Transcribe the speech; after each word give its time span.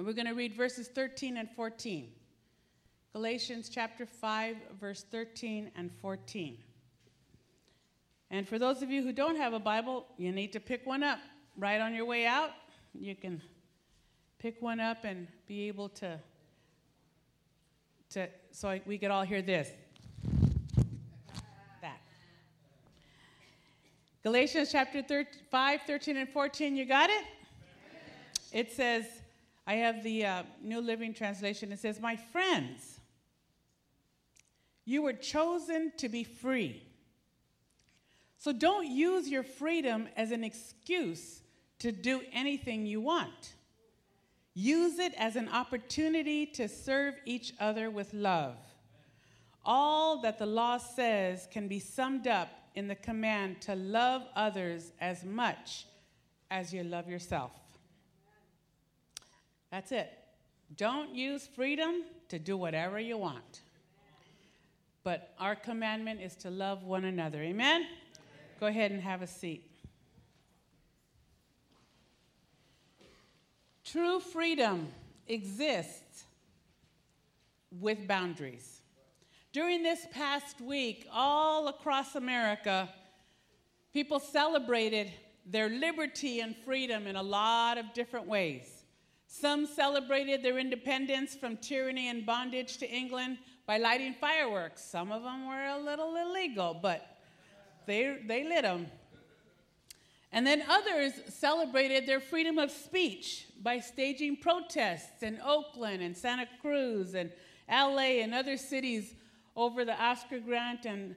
And 0.00 0.06
we're 0.06 0.14
going 0.14 0.28
to 0.28 0.32
read 0.32 0.54
verses 0.54 0.88
13 0.88 1.36
and 1.36 1.46
14. 1.50 2.08
Galatians 3.12 3.68
chapter 3.68 4.06
5, 4.06 4.56
verse 4.80 5.04
13 5.10 5.70
and 5.76 5.90
14. 6.00 6.56
And 8.30 8.48
for 8.48 8.58
those 8.58 8.80
of 8.80 8.90
you 8.90 9.02
who 9.02 9.12
don't 9.12 9.36
have 9.36 9.52
a 9.52 9.58
Bible, 9.58 10.06
you 10.16 10.32
need 10.32 10.54
to 10.54 10.58
pick 10.58 10.86
one 10.86 11.02
up 11.02 11.18
right 11.58 11.82
on 11.82 11.92
your 11.92 12.06
way 12.06 12.24
out. 12.24 12.52
You 12.94 13.14
can 13.14 13.42
pick 14.38 14.62
one 14.62 14.80
up 14.80 15.04
and 15.04 15.28
be 15.46 15.68
able 15.68 15.90
to, 15.90 16.18
to 18.12 18.26
so 18.52 18.80
we 18.86 18.96
could 18.96 19.10
all 19.10 19.24
hear 19.24 19.42
this. 19.42 19.68
That. 21.82 22.00
Galatians 24.22 24.72
chapter 24.72 25.26
5, 25.50 25.80
13 25.86 26.16
and 26.16 26.28
14. 26.30 26.74
You 26.74 26.86
got 26.86 27.10
it? 27.10 27.24
It 28.50 28.72
says, 28.72 29.04
I 29.70 29.74
have 29.74 30.02
the 30.02 30.26
uh, 30.26 30.42
New 30.60 30.80
Living 30.80 31.14
Translation. 31.14 31.70
It 31.70 31.78
says, 31.78 32.00
My 32.00 32.16
friends, 32.16 32.98
you 34.84 35.00
were 35.02 35.12
chosen 35.12 35.92
to 35.98 36.08
be 36.08 36.24
free. 36.24 36.82
So 38.36 38.52
don't 38.52 38.88
use 38.88 39.28
your 39.28 39.44
freedom 39.44 40.08
as 40.16 40.32
an 40.32 40.42
excuse 40.42 41.42
to 41.78 41.92
do 41.92 42.20
anything 42.32 42.84
you 42.84 43.00
want. 43.00 43.52
Use 44.54 44.98
it 44.98 45.14
as 45.16 45.36
an 45.36 45.48
opportunity 45.48 46.46
to 46.46 46.66
serve 46.66 47.14
each 47.24 47.54
other 47.60 47.90
with 47.90 48.12
love. 48.12 48.56
All 49.64 50.20
that 50.22 50.40
the 50.40 50.46
law 50.46 50.78
says 50.78 51.46
can 51.52 51.68
be 51.68 51.78
summed 51.78 52.26
up 52.26 52.48
in 52.74 52.88
the 52.88 52.96
command 52.96 53.60
to 53.60 53.76
love 53.76 54.22
others 54.34 54.90
as 55.00 55.22
much 55.22 55.86
as 56.50 56.74
you 56.74 56.82
love 56.82 57.08
yourself. 57.08 57.52
That's 59.70 59.92
it. 59.92 60.12
Don't 60.76 61.14
use 61.14 61.48
freedom 61.54 62.02
to 62.28 62.38
do 62.38 62.56
whatever 62.56 62.98
you 62.98 63.16
want. 63.16 63.60
But 65.02 65.34
our 65.38 65.54
commandment 65.54 66.20
is 66.20 66.36
to 66.36 66.50
love 66.50 66.84
one 66.84 67.04
another. 67.04 67.40
Amen? 67.42 67.86
Go 68.58 68.66
ahead 68.66 68.90
and 68.90 69.00
have 69.00 69.22
a 69.22 69.26
seat. 69.26 69.66
True 73.84 74.20
freedom 74.20 74.88
exists 75.26 76.24
with 77.80 78.06
boundaries. 78.06 78.82
During 79.52 79.82
this 79.82 80.06
past 80.12 80.60
week, 80.60 81.08
all 81.12 81.68
across 81.68 82.14
America, 82.14 82.88
people 83.92 84.20
celebrated 84.20 85.10
their 85.46 85.68
liberty 85.68 86.40
and 86.40 86.54
freedom 86.64 87.06
in 87.06 87.16
a 87.16 87.22
lot 87.22 87.78
of 87.78 87.92
different 87.94 88.26
ways. 88.26 88.79
Some 89.32 89.64
celebrated 89.64 90.42
their 90.42 90.58
independence 90.58 91.36
from 91.36 91.56
tyranny 91.56 92.08
and 92.08 92.26
bondage 92.26 92.78
to 92.78 92.90
England 92.90 93.38
by 93.64 93.78
lighting 93.78 94.12
fireworks. 94.20 94.84
Some 94.84 95.12
of 95.12 95.22
them 95.22 95.46
were 95.46 95.66
a 95.66 95.78
little 95.78 96.16
illegal, 96.16 96.76
but 96.82 97.16
they, 97.86 98.18
they 98.26 98.42
lit 98.42 98.62
them. 98.62 98.88
And 100.32 100.44
then 100.44 100.64
others 100.68 101.12
celebrated 101.28 102.06
their 102.06 102.18
freedom 102.18 102.58
of 102.58 102.72
speech 102.72 103.46
by 103.62 103.78
staging 103.78 104.36
protests 104.36 105.22
in 105.22 105.38
Oakland 105.44 106.02
and 106.02 106.16
Santa 106.16 106.48
Cruz 106.60 107.14
and 107.14 107.30
LA 107.70 108.18
and 108.22 108.34
other 108.34 108.56
cities 108.56 109.14
over 109.54 109.84
the 109.84 109.94
Oscar 110.02 110.40
Grant 110.40 110.86
and 110.86 111.14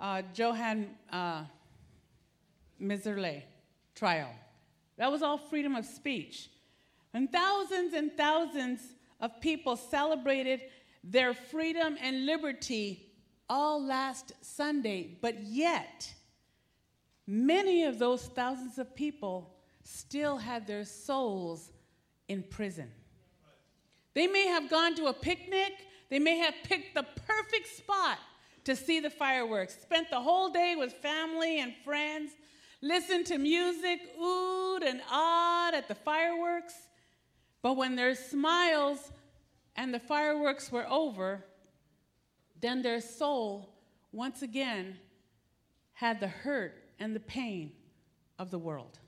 uh, 0.00 0.22
Johann 0.34 0.88
uh, 1.12 1.44
Mehserle 2.80 3.42
trial. 3.94 4.30
That 4.96 5.12
was 5.12 5.20
all 5.22 5.36
freedom 5.36 5.76
of 5.76 5.84
speech. 5.84 6.48
And 7.14 7.30
thousands 7.30 7.94
and 7.94 8.12
thousands 8.16 8.80
of 9.20 9.40
people 9.40 9.76
celebrated 9.76 10.60
their 11.04 11.34
freedom 11.34 11.96
and 12.00 12.26
liberty 12.26 13.12
all 13.48 13.84
last 13.84 14.32
Sunday, 14.40 15.18
but 15.20 15.42
yet, 15.42 16.12
many 17.26 17.84
of 17.84 17.98
those 17.98 18.24
thousands 18.24 18.78
of 18.78 18.94
people 18.94 19.54
still 19.84 20.38
had 20.38 20.66
their 20.66 20.84
souls 20.84 21.70
in 22.28 22.42
prison. 22.42 22.90
They 24.14 24.26
may 24.26 24.46
have 24.46 24.70
gone 24.70 24.94
to 24.96 25.06
a 25.06 25.12
picnic, 25.12 25.72
they 26.08 26.18
may 26.18 26.38
have 26.38 26.54
picked 26.64 26.94
the 26.94 27.02
perfect 27.26 27.68
spot 27.76 28.18
to 28.64 28.76
see 28.76 29.00
the 29.00 29.10
fireworks, 29.10 29.76
spent 29.82 30.08
the 30.10 30.20
whole 30.20 30.50
day 30.50 30.76
with 30.76 30.92
family 30.94 31.60
and 31.60 31.74
friends, 31.84 32.32
listened 32.80 33.26
to 33.26 33.38
music, 33.38 34.00
oohed 34.18 34.84
and 34.84 35.00
awed 35.10 35.74
at 35.74 35.88
the 35.88 35.94
fireworks. 35.94 36.74
But 37.62 37.74
when 37.74 37.94
their 37.96 38.14
smiles 38.14 39.12
and 39.76 39.94
the 39.94 40.00
fireworks 40.00 40.70
were 40.70 40.86
over, 40.88 41.44
then 42.60 42.82
their 42.82 43.00
soul 43.00 43.72
once 44.10 44.42
again 44.42 44.98
had 45.92 46.20
the 46.20 46.28
hurt 46.28 46.74
and 46.98 47.14
the 47.14 47.20
pain 47.20 47.72
of 48.38 48.50
the 48.50 48.58
world. 48.58 48.98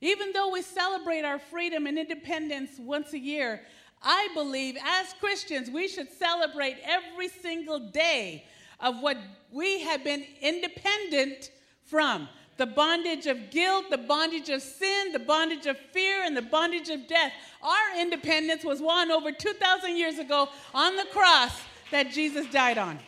Even 0.00 0.32
though 0.32 0.50
we 0.50 0.62
celebrate 0.62 1.24
our 1.24 1.38
freedom 1.38 1.86
and 1.86 1.98
independence 1.98 2.72
once 2.78 3.12
a 3.12 3.18
year, 3.18 3.62
I 4.02 4.28
believe 4.34 4.76
as 4.82 5.12
Christians 5.20 5.70
we 5.70 5.88
should 5.88 6.10
celebrate 6.10 6.78
every 6.84 7.28
single 7.28 7.78
day 7.78 8.44
of 8.80 9.00
what 9.00 9.18
we 9.52 9.80
have 9.82 10.02
been 10.02 10.24
independent 10.40 11.50
from 11.84 12.28
the 12.56 12.66
bondage 12.66 13.26
of 13.26 13.50
guilt, 13.50 13.86
the 13.90 13.98
bondage 13.98 14.48
of 14.48 14.60
sin, 14.60 15.12
the 15.12 15.18
bondage 15.18 15.66
of 15.66 15.78
fear, 15.92 16.22
and 16.22 16.36
the 16.36 16.42
bondage 16.42 16.88
of 16.90 17.06
death. 17.06 17.32
Our 17.62 18.00
independence 18.00 18.64
was 18.64 18.80
won 18.80 19.10
over 19.10 19.32
2,000 19.32 19.96
years 19.96 20.18
ago 20.18 20.48
on 20.74 20.96
the 20.96 21.06
cross 21.12 21.60
that 21.90 22.12
Jesus 22.12 22.46
died 22.50 22.78
on. 22.78 22.98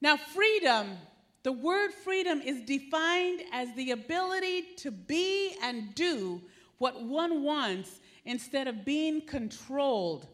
Now, 0.00 0.16
freedom, 0.16 0.96
the 1.42 1.52
word 1.52 1.92
freedom 1.92 2.40
is 2.40 2.60
defined 2.62 3.42
as 3.52 3.74
the 3.74 3.90
ability 3.90 4.74
to 4.78 4.90
be 4.90 5.54
and 5.62 5.94
do 5.94 6.40
what 6.78 7.02
one 7.02 7.42
wants 7.42 8.00
instead 8.24 8.68
of 8.68 8.84
being 8.84 9.22
controlled 9.22 10.28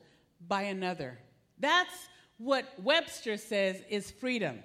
by 0.46 0.62
another. 0.62 1.18
That's 1.58 1.94
what 2.38 2.66
Webster 2.82 3.36
says 3.36 3.80
is 3.88 4.10
freedom. 4.10 4.62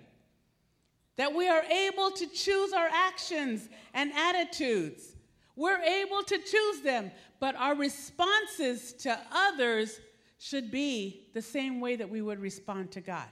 That 1.19 1.35
we 1.35 1.49
are 1.49 1.63
able 1.63 2.11
to 2.11 2.27
choose 2.27 2.71
our 2.71 2.87
actions 2.87 3.67
and 3.93 4.13
attitudes. 4.13 5.17
We're 5.57 5.81
able 5.81 6.23
to 6.23 6.37
choose 6.37 6.79
them, 6.79 7.11
but 7.41 7.57
our 7.57 7.75
responses 7.75 8.93
to 8.99 9.19
others 9.29 9.99
should 10.37 10.71
be 10.71 11.27
the 11.33 11.41
same 11.41 11.81
way 11.81 11.97
that 11.97 12.09
we 12.09 12.21
would 12.21 12.39
respond 12.39 12.91
to 12.91 13.01
God. 13.01 13.27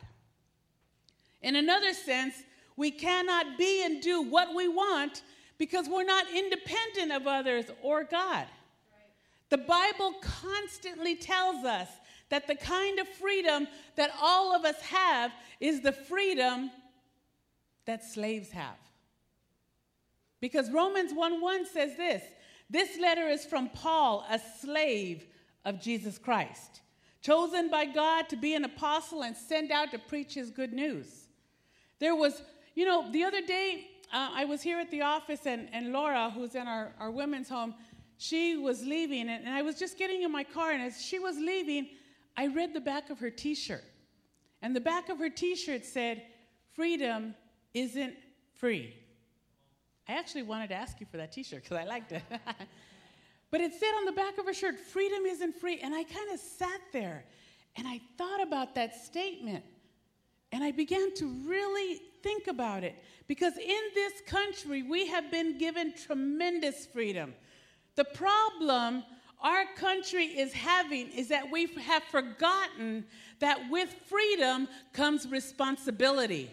In 1.42 1.56
another 1.56 1.94
sense, 1.94 2.34
we 2.75 2.92
cannot 2.92 3.58
be 3.58 3.86
and 3.86 4.02
do 4.02 4.22
what 4.22 4.54
we 4.54 4.68
want 4.68 5.22
because 5.58 5.88
we're 5.88 6.04
not 6.04 6.25
independent 6.30 7.14
of 7.14 7.25
others 7.25 7.68
or 7.81 8.04
God. 8.04 8.48
The 9.48 9.59
Bible 9.59 10.16
constantly 10.19 11.16
tells 11.16 11.64
us 11.64 11.88
that 12.28 12.48
the 12.48 12.56
kind 12.56 13.00
of 13.00 13.08
freedom 13.08 13.66
that 13.96 14.12
all 14.22 14.54
of 14.54 14.66
us 14.66 14.81
have 14.81 15.31
is 15.62 15.80
the 15.80 15.94
freedom 15.94 16.69
that 17.88 18.06
slaves 18.06 18.52
have. 18.52 18.78
Because 20.40 20.70
Romans 20.72 21.12
1 21.14 21.42
1 21.42 21.66
says 21.66 21.98
this 21.98 22.24
this 22.70 23.00
letter 23.00 23.28
is 23.28 23.46
from 23.46 23.70
Paul, 23.70 24.25
a 24.30 24.40
slave 24.62 25.25
of 25.66 25.81
Jesus 25.81 26.18
Christ 26.18 26.81
chosen 27.28 27.70
by 27.70 27.86
God 27.86 28.30
to 28.30 28.38
be 28.38 28.56
an 28.56 28.64
apostle 28.64 29.24
and 29.24 29.36
sent 29.36 29.70
out 29.70 29.92
to 29.92 30.00
preach 30.00 30.34
his 30.34 30.50
good 30.50 30.72
news. 30.72 31.28
There 32.00 32.16
was, 32.16 32.42
you 32.74 32.86
know, 32.86 33.12
the 33.12 33.25
other 33.25 33.42
day 33.42 33.88
uh, 34.14 34.30
I 34.34 34.46
was 34.46 34.62
here 34.62 34.80
at 34.80 34.92
the 34.92 35.02
office 35.02 35.46
and, 35.46 35.68
and 35.74 35.92
Laura, 35.92 36.30
who's 36.30 36.56
in 36.56 36.68
our, 36.68 36.94
our 37.00 37.12
women's 37.12 37.50
home, 37.50 37.74
she 38.18 38.56
was 38.56 38.81
leaving 38.84 39.28
and, 39.28 39.45
and 39.45 39.54
I 39.54 39.62
was 39.62 39.78
just 39.78 39.98
getting 39.98 40.22
in 40.22 40.31
my 40.31 40.45
car 40.45 40.72
and 40.72 40.81
as 40.81 41.01
she 41.01 41.19
was 41.19 41.36
leaving, 41.38 41.89
I 42.38 42.48
read 42.48 42.74
the 42.74 42.80
back 42.80 43.10
of 43.10 43.19
her 43.19 43.30
t 43.30 43.56
shirt. 43.56 43.84
And 44.62 44.74
the 44.75 44.80
back 44.80 45.10
of 45.10 45.19
her 45.19 45.30
t 45.30 45.56
shirt 45.56 45.86
said, 45.86 46.24
Freedom 46.74 47.36
isn't 47.74 48.16
free. 48.56 48.96
I 50.08 50.14
actually 50.14 50.44
wanted 50.44 50.69
to 50.69 50.75
ask 50.75 51.00
you 51.00 51.06
for 51.10 51.18
that 51.18 51.31
t 51.31 51.44
shirt 51.44 51.64
because 51.64 51.78
I 51.78 51.84
liked 51.84 52.12
it. 52.12 52.24
But 53.50 53.62
it 53.62 53.74
said 53.74 53.92
on 53.98 54.06
the 54.06 54.12
back 54.12 54.38
of 54.38 54.46
her 54.46 54.54
shirt, 54.54 54.80
freedom 54.80 55.25
isn't 55.25 55.56
free. 55.56 55.80
And 55.80 55.96
I 55.96 56.04
kind 56.04 56.31
of 56.34 56.40
sat 56.40 56.81
there 56.92 57.24
and 57.75 57.88
I 57.88 58.02
thought 58.18 58.42
about 58.42 58.75
that 58.75 58.96
statement. 58.96 59.64
And 60.52 60.64
I 60.64 60.72
began 60.72 61.14
to 61.16 61.28
really 61.46 62.00
think 62.24 62.48
about 62.48 62.84
it. 62.84 62.96
Because 63.28 63.58
in 63.58 63.81
this 63.94 64.13
country, 64.25 64.84
we 64.84 65.08
have 65.08 65.31
been 65.31 65.58
given 65.58 65.94
tremendous 65.94 66.86
freedom. 66.86 67.34
The 67.96 68.06
problem 68.06 69.04
our 69.42 69.66
country 69.75 70.25
is 70.25 70.52
having 70.54 71.10
is 71.12 71.28
that 71.28 71.52
we 71.52 71.68
have 71.81 72.04
forgotten 72.04 73.06
that 73.40 73.70
with 73.70 73.94
freedom 74.10 74.68
comes 74.94 75.28
responsibility. 75.28 76.50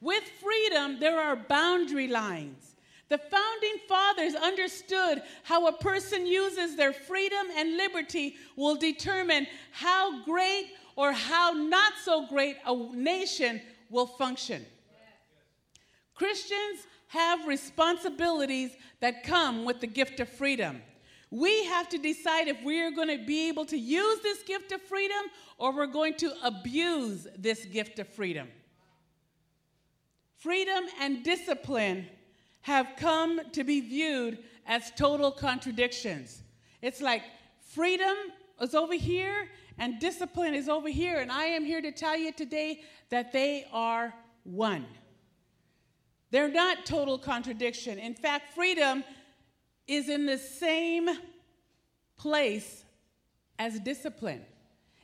With 0.00 0.24
freedom, 0.42 0.98
there 1.00 1.20
are 1.20 1.36
boundary 1.36 2.08
lines. 2.08 2.74
The 3.08 3.18
founding 3.18 3.76
fathers 3.88 4.34
understood 4.34 5.22
how 5.44 5.68
a 5.68 5.72
person 5.72 6.26
uses 6.26 6.76
their 6.76 6.92
freedom 6.92 7.46
and 7.56 7.76
liberty 7.76 8.36
will 8.56 8.76
determine 8.76 9.46
how 9.70 10.24
great 10.24 10.72
or 10.96 11.12
how 11.12 11.52
not 11.52 11.92
so 12.02 12.26
great 12.26 12.56
a 12.66 12.74
nation 12.94 13.60
will 13.90 14.06
function. 14.06 14.66
Christians 16.14 16.86
have 17.08 17.46
responsibilities 17.46 18.72
that 19.00 19.22
come 19.22 19.64
with 19.64 19.80
the 19.80 19.86
gift 19.86 20.18
of 20.18 20.28
freedom. 20.28 20.82
We 21.30 21.64
have 21.66 21.88
to 21.90 21.98
decide 21.98 22.48
if 22.48 22.62
we 22.64 22.80
are 22.80 22.90
going 22.90 23.16
to 23.16 23.24
be 23.24 23.48
able 23.48 23.66
to 23.66 23.76
use 23.76 24.20
this 24.20 24.42
gift 24.42 24.72
of 24.72 24.82
freedom 24.82 25.26
or 25.58 25.74
we're 25.74 25.86
going 25.86 26.14
to 26.14 26.32
abuse 26.42 27.28
this 27.38 27.64
gift 27.66 27.98
of 27.98 28.08
freedom. 28.08 28.48
Freedom 30.46 30.84
and 31.00 31.24
discipline 31.24 32.06
have 32.60 32.86
come 32.96 33.40
to 33.50 33.64
be 33.64 33.80
viewed 33.80 34.38
as 34.64 34.92
total 34.92 35.32
contradictions. 35.32 36.40
It's 36.80 37.00
like 37.00 37.24
freedom 37.74 38.14
is 38.60 38.72
over 38.72 38.94
here 38.94 39.48
and 39.76 39.98
discipline 39.98 40.54
is 40.54 40.68
over 40.68 40.88
here, 40.88 41.18
and 41.18 41.32
I 41.32 41.46
am 41.46 41.64
here 41.64 41.82
to 41.82 41.90
tell 41.90 42.16
you 42.16 42.30
today 42.30 42.82
that 43.10 43.32
they 43.32 43.66
are 43.72 44.14
one. 44.44 44.86
They're 46.30 46.46
not 46.46 46.86
total 46.86 47.18
contradiction. 47.18 47.98
In 47.98 48.14
fact, 48.14 48.54
freedom 48.54 49.02
is 49.88 50.08
in 50.08 50.26
the 50.26 50.38
same 50.38 51.08
place 52.16 52.84
as 53.58 53.80
discipline. 53.80 54.42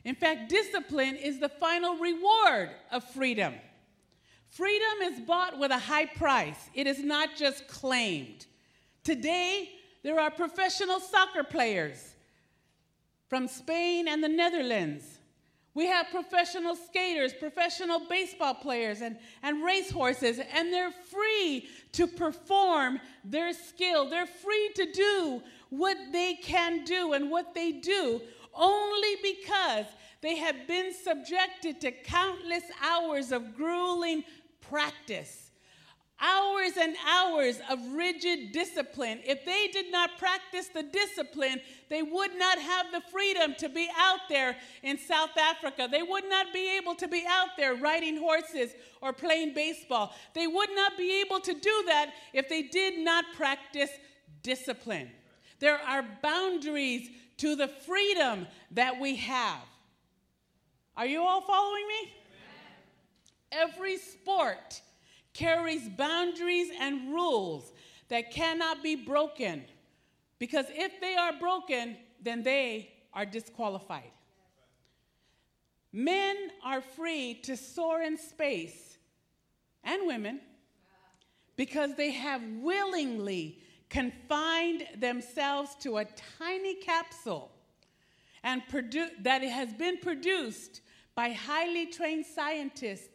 In 0.05 0.15
fact, 0.15 0.47
discipline 0.47 1.17
is 1.17 1.41
the 1.41 1.49
final 1.49 1.97
reward 1.97 2.69
of 2.93 3.03
freedom. 3.03 3.55
Freedom 4.53 5.01
is 5.01 5.19
bought 5.21 5.57
with 5.57 5.71
a 5.71 5.79
high 5.79 6.05
price, 6.05 6.69
it 6.75 6.85
is 6.85 7.03
not 7.03 7.29
just 7.35 7.67
claimed. 7.67 8.45
Today, 9.03 9.69
there 10.03 10.19
are 10.19 10.29
professional 10.29 10.99
soccer 10.99 11.43
players 11.43 12.13
from 13.29 13.47
Spain 13.47 14.07
and 14.07 14.23
the 14.23 14.29
Netherlands. 14.29 15.05
We 15.73 15.87
have 15.87 16.05
professional 16.11 16.75
skaters, 16.75 17.33
professional 17.33 18.01
baseball 18.07 18.53
players, 18.53 19.01
and, 19.01 19.17
and 19.41 19.63
racehorses, 19.63 20.39
and 20.53 20.71
they're 20.71 20.91
free 20.91 21.67
to 21.93 22.05
perform 22.05 22.99
their 23.23 23.53
skill. 23.53 24.07
They're 24.07 24.27
free 24.27 24.69
to 24.75 24.91
do 24.91 25.41
what 25.71 25.97
they 26.11 26.35
can 26.35 26.83
do 26.83 27.13
and 27.13 27.31
what 27.31 27.55
they 27.55 27.71
do 27.71 28.21
only 28.53 29.15
because 29.23 29.85
they 30.21 30.37
have 30.37 30.67
been 30.67 30.93
subjected 30.93 31.81
to 31.81 31.91
countless 31.91 32.63
hours 32.81 33.31
of 33.31 33.55
grueling 33.55 34.23
practice 34.73 35.51
hours 36.19 36.71
and 36.79 36.95
hours 37.05 37.59
of 37.69 37.79
rigid 37.93 38.51
discipline. 38.51 39.19
If 39.23 39.45
they 39.45 39.67
did 39.71 39.91
not 39.91 40.17
practice 40.17 40.69
the 40.69 40.83
discipline, 40.83 41.59
they 41.89 42.01
would 42.01 42.31
not 42.39 42.57
have 42.57 42.91
the 42.91 43.01
freedom 43.11 43.53
to 43.59 43.69
be 43.69 43.87
out 43.95 44.21
there 44.29 44.55
in 44.81 44.97
South 44.97 45.37
Africa. 45.37 45.87
They 45.91 46.01
would 46.01 46.27
not 46.29 46.53
be 46.53 46.77
able 46.77 46.95
to 46.95 47.07
be 47.07 47.23
out 47.27 47.49
there 47.57 47.75
riding 47.75 48.17
horses 48.17 48.71
or 49.01 49.13
playing 49.13 49.53
baseball. 49.53 50.15
They 50.33 50.47
would 50.47 50.69
not 50.73 50.97
be 50.97 51.21
able 51.21 51.41
to 51.41 51.53
do 51.53 51.83
that 51.87 52.13
if 52.31 52.49
they 52.49 52.63
did 52.63 52.97
not 52.97 53.25
practice 53.35 53.91
discipline. 54.41 55.11
There 55.59 55.77
are 55.77 56.05
boundaries 56.23 57.09
to 57.37 57.55
the 57.55 57.67
freedom 57.67 58.47
that 58.71 58.99
we 58.99 59.17
have. 59.17 59.61
Are 60.95 61.05
you 61.05 61.21
all 61.21 61.41
following 61.41 61.87
me? 61.87 62.22
Every 63.53 63.97
sport 63.97 64.81
carries 65.33 65.87
boundaries 65.89 66.69
and 66.79 67.13
rules 67.13 67.71
that 68.09 68.31
cannot 68.31 68.83
be 68.83 68.95
broken. 68.95 69.63
Because 70.39 70.65
if 70.69 70.99
they 70.99 71.15
are 71.15 71.33
broken, 71.33 71.97
then 72.21 72.43
they 72.43 72.93
are 73.13 73.25
disqualified. 73.25 74.11
Men 75.91 76.35
are 76.63 76.81
free 76.81 77.35
to 77.43 77.55
soar 77.55 78.01
in 78.01 78.17
space, 78.17 78.97
and 79.83 80.07
women, 80.07 80.41
because 81.55 81.93
they 81.95 82.11
have 82.11 82.41
willingly 82.61 83.59
confined 83.89 84.87
themselves 84.97 85.75
to 85.81 85.97
a 85.97 86.05
tiny 86.39 86.75
capsule 86.75 87.51
and 88.43 88.63
produ- 88.71 89.11
that 89.21 89.43
it 89.43 89.51
has 89.51 89.71
been 89.73 89.97
produced 89.97 90.81
by 91.13 91.29
highly 91.29 91.85
trained 91.85 92.25
scientists 92.25 93.07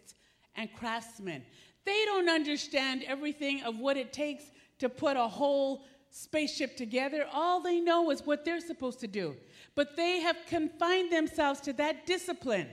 and 0.58 0.68
craftsmen. 0.74 1.42
They 1.84 2.04
don't 2.04 2.28
understand 2.28 3.04
everything 3.06 3.62
of 3.62 3.78
what 3.78 3.96
it 3.96 4.12
takes 4.12 4.44
to 4.80 4.88
put 4.88 5.16
a 5.16 5.26
whole 5.26 5.84
spaceship 6.10 6.76
together. 6.76 7.26
All 7.32 7.62
they 7.62 7.80
know 7.80 8.10
is 8.10 8.26
what 8.26 8.44
they're 8.44 8.60
supposed 8.60 9.00
to 9.00 9.06
do. 9.06 9.36
But 9.74 9.96
they 9.96 10.20
have 10.20 10.36
confined 10.46 11.12
themselves 11.12 11.60
to 11.62 11.72
that 11.74 12.04
discipline 12.04 12.68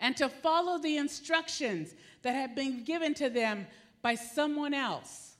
and 0.00 0.16
to 0.16 0.28
follow 0.28 0.78
the 0.78 0.96
instructions 0.96 1.94
that 2.22 2.34
have 2.34 2.54
been 2.54 2.84
given 2.84 3.14
to 3.14 3.30
them 3.30 3.66
by 4.02 4.14
someone 4.14 4.74
else. 4.74 5.36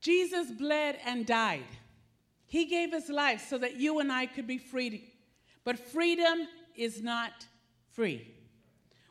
Jesus 0.00 0.50
bled 0.50 0.98
and 1.04 1.26
died. 1.26 1.64
He 2.46 2.64
gave 2.66 2.92
his 2.92 3.08
life 3.08 3.46
so 3.48 3.58
that 3.58 3.76
you 3.76 4.00
and 4.00 4.10
I 4.10 4.26
could 4.26 4.46
be 4.46 4.58
free. 4.58 5.12
But 5.64 5.78
freedom 5.78 6.46
is 6.76 7.02
not 7.02 7.46
free. 7.92 8.37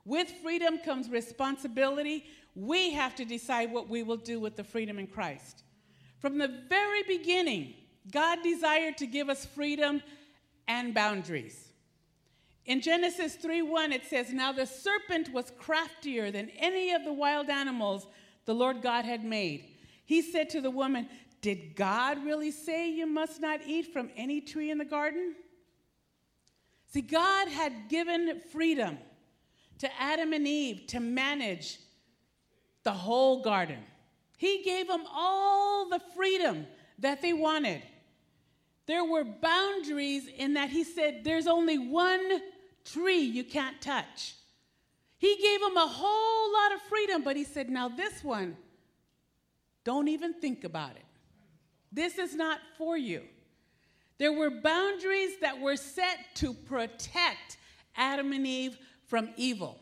With 0.08 0.32
freedom 0.42 0.78
comes 0.78 1.10
responsibility. 1.10 2.28
We 2.56 2.92
have 2.92 3.14
to 3.16 3.26
decide 3.26 3.74
what 3.74 3.90
we 3.90 4.04
will 4.04 4.16
do 4.16 4.40
with 4.40 4.56
the 4.56 4.64
freedom 4.64 5.00
in 5.00 5.08
Christ. 5.08 5.64
From 6.20 6.38
the 6.38 6.48
very 6.48 7.04
beginning, 7.04 7.74
God 8.10 8.40
desired 8.42 8.98
to 9.00 9.06
give 9.06 9.30
us 9.30 9.46
freedom 9.46 10.02
and 10.66 10.94
boundaries. 10.94 11.74
In 12.66 12.80
Genesis 12.80 13.36
3:1 13.36 13.92
it 13.92 14.06
says, 14.06 14.32
"Now 14.32 14.54
the 14.54 14.66
serpent 14.66 15.34
was 15.34 15.52
craftier 15.52 16.32
than 16.32 16.52
any 16.52 16.92
of 16.92 17.04
the 17.04 17.12
wild 17.12 17.50
animals 17.50 18.08
the 18.46 18.56
Lord 18.56 18.82
God 18.82 19.04
had 19.04 19.26
made. 19.26 19.76
He 20.06 20.22
said 20.22 20.50
to 20.52 20.62
the 20.62 20.72
woman, 20.72 21.10
"Did 21.42 21.76
God 21.76 22.24
really 22.24 22.52
say 22.52 22.90
you 22.90 23.08
must 23.08 23.42
not 23.42 23.60
eat 23.68 23.92
from 23.92 24.10
any 24.16 24.40
tree 24.40 24.72
in 24.72 24.78
the 24.78 24.86
garden?" 24.86 25.36
See, 26.86 27.02
God 27.02 27.50
had 27.50 27.90
given 27.90 28.40
freedom 28.40 29.00
to 29.80 30.02
Adam 30.02 30.34
and 30.34 30.48
Eve 30.48 30.88
to 30.88 31.00
manage 31.00 31.80
the 32.84 32.92
whole 32.92 33.42
garden. 33.42 33.80
He 34.38 34.64
gave 34.64 34.88
them 34.88 35.04
all 35.12 35.90
the 35.90 36.02
freedom 36.16 36.68
that 37.00 37.22
they 37.22 37.34
wanted. 37.34 37.82
There 38.86 39.04
were 39.04 39.24
boundaries 39.24 40.28
in 40.38 40.54
that 40.54 40.70
he 40.70 40.84
said, 40.84 41.24
There's 41.24 41.48
only 41.48 41.78
one 41.78 42.42
tree 42.86 43.20
you 43.20 43.44
can't 43.44 43.82
touch. 43.82 44.36
He 45.18 45.36
gave 45.42 45.60
them 45.60 45.76
a 45.76 45.88
whole 45.88 46.54
lot 46.54 46.74
of 46.74 46.82
freedom, 46.84 47.24
but 47.24 47.36
he 47.36 47.44
said, 47.44 47.70
Now, 47.70 47.90
this 47.90 48.24
one, 48.24 48.56
don't 49.84 50.08
even 50.08 50.34
think 50.34 50.64
about 50.64 50.92
it. 50.92 51.06
This 51.92 52.18
is 52.18 52.36
not 52.36 52.60
for 52.78 52.98
you. 52.98 53.24
There 54.18 54.34
were 54.34 54.50
boundaries 54.50 55.40
that 55.42 55.60
were 55.60 55.76
set 55.76 56.18
to 56.36 56.54
protect 56.54 57.58
Adam 57.96 58.32
and 58.34 58.48
Eve 58.48 58.78
from 59.08 59.30
evil. 59.36 59.80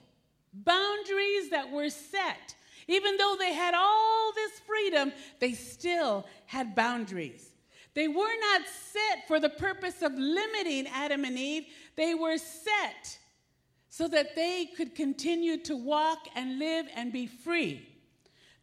Boundaries 0.53 1.49
that 1.51 1.71
were 1.71 1.89
set. 1.89 2.55
Even 2.87 3.17
though 3.17 3.35
they 3.37 3.53
had 3.53 3.73
all 3.73 4.31
this 4.33 4.59
freedom, 4.59 5.11
they 5.39 5.53
still 5.53 6.25
had 6.45 6.75
boundaries. 6.75 7.51
They 7.95 8.07
were 8.07 8.39
not 8.51 8.61
set 8.67 9.27
for 9.27 9.39
the 9.39 9.49
purpose 9.49 10.01
of 10.01 10.13
limiting 10.13 10.87
Adam 10.87 11.23
and 11.25 11.37
Eve, 11.37 11.65
they 11.95 12.13
were 12.13 12.37
set 12.37 13.17
so 13.89 14.09
that 14.09 14.35
they 14.35 14.69
could 14.75 14.93
continue 14.93 15.57
to 15.63 15.75
walk 15.77 16.27
and 16.35 16.59
live 16.59 16.85
and 16.95 17.13
be 17.13 17.25
free. 17.25 17.87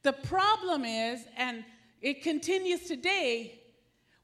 The 0.02 0.12
problem 0.12 0.84
is, 0.84 1.24
and 1.36 1.64
it 2.02 2.22
continues 2.22 2.84
today, 2.84 3.60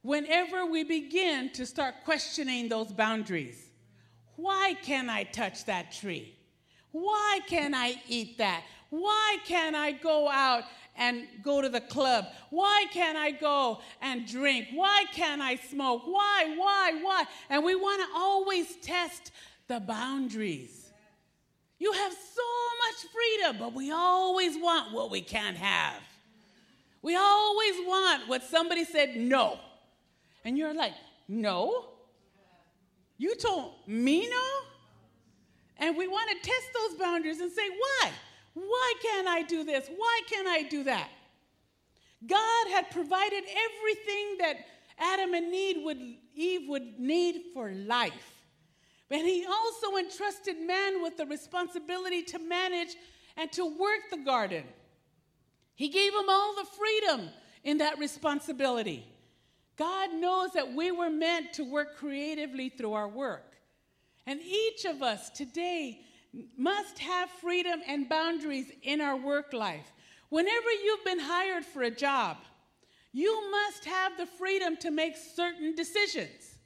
whenever 0.03 0.67
we 0.67 0.85
begin 0.85 1.51
to 1.55 1.65
start 1.65 1.95
questioning 2.05 2.69
those 2.69 2.93
boundaries. 2.93 3.68
Why 4.39 4.77
can't 4.85 5.11
I 5.11 5.25
touch 5.25 5.65
that 5.65 5.91
tree? 5.91 6.33
Why 6.93 7.41
can't 7.49 7.75
I 7.75 8.01
eat 8.09 8.39
that? 8.39 8.63
Why 8.91 9.39
can't 9.45 9.75
I 9.75 9.91
go 9.91 10.29
out 10.29 10.63
and 10.97 11.27
go 11.43 11.61
to 11.61 11.69
the 11.69 11.81
club? 11.81 12.27
Why 12.51 12.87
can't 12.93 13.19
I 13.19 13.33
go 13.33 13.81
and 14.01 14.29
drink? 14.29 14.69
Why 14.73 15.07
can't 15.13 15.43
I 15.43 15.57
smoke? 15.57 16.03
Why, 16.05 16.55
why, 16.57 17.01
why? 17.03 17.25
And 17.51 17.65
we 17.65 17.75
want 17.75 18.01
to 18.01 18.17
always 18.17 18.77
test 18.77 19.33
the 19.67 19.81
boundaries. 19.81 20.93
You 21.81 21.91
have 21.91 22.13
so 22.13 22.43
much 22.87 23.13
freedom, 23.13 23.57
but 23.59 23.75
we 23.75 23.91
always 23.91 24.57
want 24.57 24.93
what 24.93 25.11
we 25.11 25.21
can't 25.21 25.57
have. 25.57 26.01
We 27.03 27.17
always 27.17 27.75
want 27.89 28.29
what 28.29 28.45
somebody 28.45 28.85
said 28.85 29.17
no. 29.17 29.59
And 30.45 30.57
you're 30.57 30.75
like, 30.75 30.95
no? 31.27 31.87
You 33.19 33.35
told 33.35 33.75
me 33.87 34.29
no? 34.29 34.47
And 35.77 35.97
we 35.97 36.09
want 36.09 36.31
to 36.31 36.49
test 36.49 36.67
those 36.75 36.99
boundaries 36.99 37.41
and 37.41 37.53
say, 37.53 37.69
why? 37.69 38.11
Why 38.55 38.95
can't 39.03 39.29
I 39.29 39.43
do 39.43 39.65
this? 39.65 39.89
Why 39.97 40.21
can't 40.29 40.49
I 40.49 40.63
do 40.63 40.85
that? 40.85 41.09
God 42.27 42.69
had 42.71 42.91
provided 42.91 43.45
everything 43.45 44.39
that 44.39 44.57
Adam 44.99 45.35
and 45.35 45.55
Eve 45.55 45.85
would, 45.85 46.15
Eve 46.35 46.69
would 46.69 46.99
need 46.99 47.43
for 47.55 47.71
life. 47.71 48.35
But 49.09 49.19
he 49.19 49.47
also 49.47 49.97
entrusted 49.97 50.59
man 50.61 51.03
with 51.03 51.17
the 51.17 51.27
responsibility 51.27 52.23
to 52.25 52.39
manage 52.39 52.97
and 53.37 53.51
to 53.53 53.65
work 53.65 54.11
the 54.11 54.19
garden. 54.19 54.65
He 55.77 55.89
gave 55.89 56.13
him 56.13 56.29
all 56.29 56.57
the 56.57 56.67
freedom 56.77 57.29
in 57.63 57.79
that 57.79 57.99
responsibility. 57.99 59.07
God 59.79 60.13
knows 60.13 60.53
that 60.53 60.75
we 60.75 60.91
were 60.91 61.11
meant 61.11 61.53
to 61.55 61.65
work 61.65 61.97
creatively 61.97 62.69
through 62.69 62.95
our 62.95 63.09
work. 63.09 63.55
And 64.27 64.41
each 64.41 64.85
of 64.85 65.03
us 65.03 65.31
today 65.31 66.01
must 66.57 66.99
have 66.99 67.31
freedom 67.31 67.81
and 67.87 68.09
boundaries 68.09 68.71
in 68.83 69.01
our 69.01 69.17
work 69.17 69.53
life. 69.53 69.93
Whenever 70.29 70.71
you've 70.85 71.05
been 71.05 71.21
hired 71.21 71.65
for 71.65 71.83
a 71.83 71.91
job, 71.91 72.37
you 73.13 73.51
must 73.51 73.85
have 73.87 74.19
the 74.19 74.27
freedom 74.27 74.77
to 74.79 74.91
make 74.91 75.17
certain 75.17 75.75
decisions. 75.75 76.59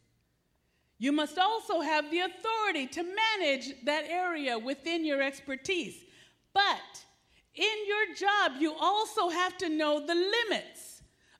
You 0.98 1.12
must 1.12 1.38
also 1.38 1.80
have 1.80 2.10
the 2.10 2.20
authority 2.20 2.86
to 2.88 3.02
manage 3.02 3.74
that 3.84 4.04
area 4.08 4.58
within 4.58 5.04
your 5.04 5.22
expertise. 5.22 5.96
But 6.54 7.04
in 7.54 7.86
your 7.86 8.14
job, 8.14 8.52
you 8.58 8.74
also 8.80 9.28
have 9.28 9.56
to 9.58 9.68
know 9.68 10.04
the 10.04 10.14
limits 10.14 10.91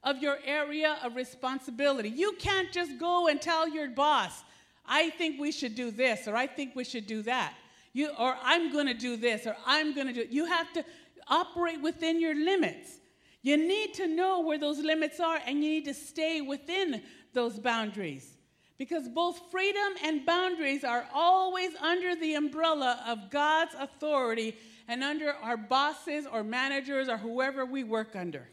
of 0.04 0.18
your 0.18 0.38
area 0.44 0.98
of 1.02 1.14
responsibility. 1.16 2.08
You 2.08 2.34
can't 2.38 2.72
just 2.72 2.98
go 2.98 3.28
and 3.28 3.40
tell 3.40 3.68
your 3.68 3.88
boss, 3.88 4.42
I 4.86 5.10
think 5.10 5.40
we 5.40 5.52
should 5.52 5.74
do 5.74 5.90
this, 5.90 6.26
or 6.26 6.34
I 6.34 6.46
think 6.46 6.74
we 6.74 6.84
should 6.84 7.06
do 7.06 7.22
that. 7.22 7.54
You, 7.92 8.10
or 8.18 8.36
I'm 8.42 8.72
going 8.72 8.86
to 8.86 8.94
do 8.94 9.16
this, 9.16 9.46
or 9.46 9.56
I'm 9.66 9.94
going 9.94 10.06
to 10.08 10.12
do. 10.12 10.22
It. 10.22 10.30
You 10.30 10.46
have 10.46 10.72
to 10.72 10.84
operate 11.28 11.80
within 11.80 12.20
your 12.20 12.34
limits. 12.34 12.98
You 13.42 13.56
need 13.56 13.94
to 13.94 14.06
know 14.06 14.40
where 14.40 14.58
those 14.58 14.78
limits 14.78 15.20
are, 15.20 15.40
and 15.46 15.62
you 15.62 15.70
need 15.70 15.84
to 15.84 15.94
stay 15.94 16.40
within 16.40 17.02
those 17.32 17.58
boundaries. 17.58 18.36
Because 18.78 19.08
both 19.08 19.40
freedom 19.50 19.92
and 20.02 20.26
boundaries 20.26 20.82
are 20.82 21.06
always 21.14 21.74
under 21.76 22.16
the 22.16 22.34
umbrella 22.34 23.00
of 23.06 23.30
God's 23.30 23.74
authority 23.78 24.56
and 24.88 25.04
under 25.04 25.32
our 25.34 25.56
bosses 25.56 26.26
or 26.26 26.42
managers 26.42 27.08
or 27.08 27.16
whoever 27.16 27.64
we 27.64 27.84
work 27.84 28.16
under. 28.16 28.48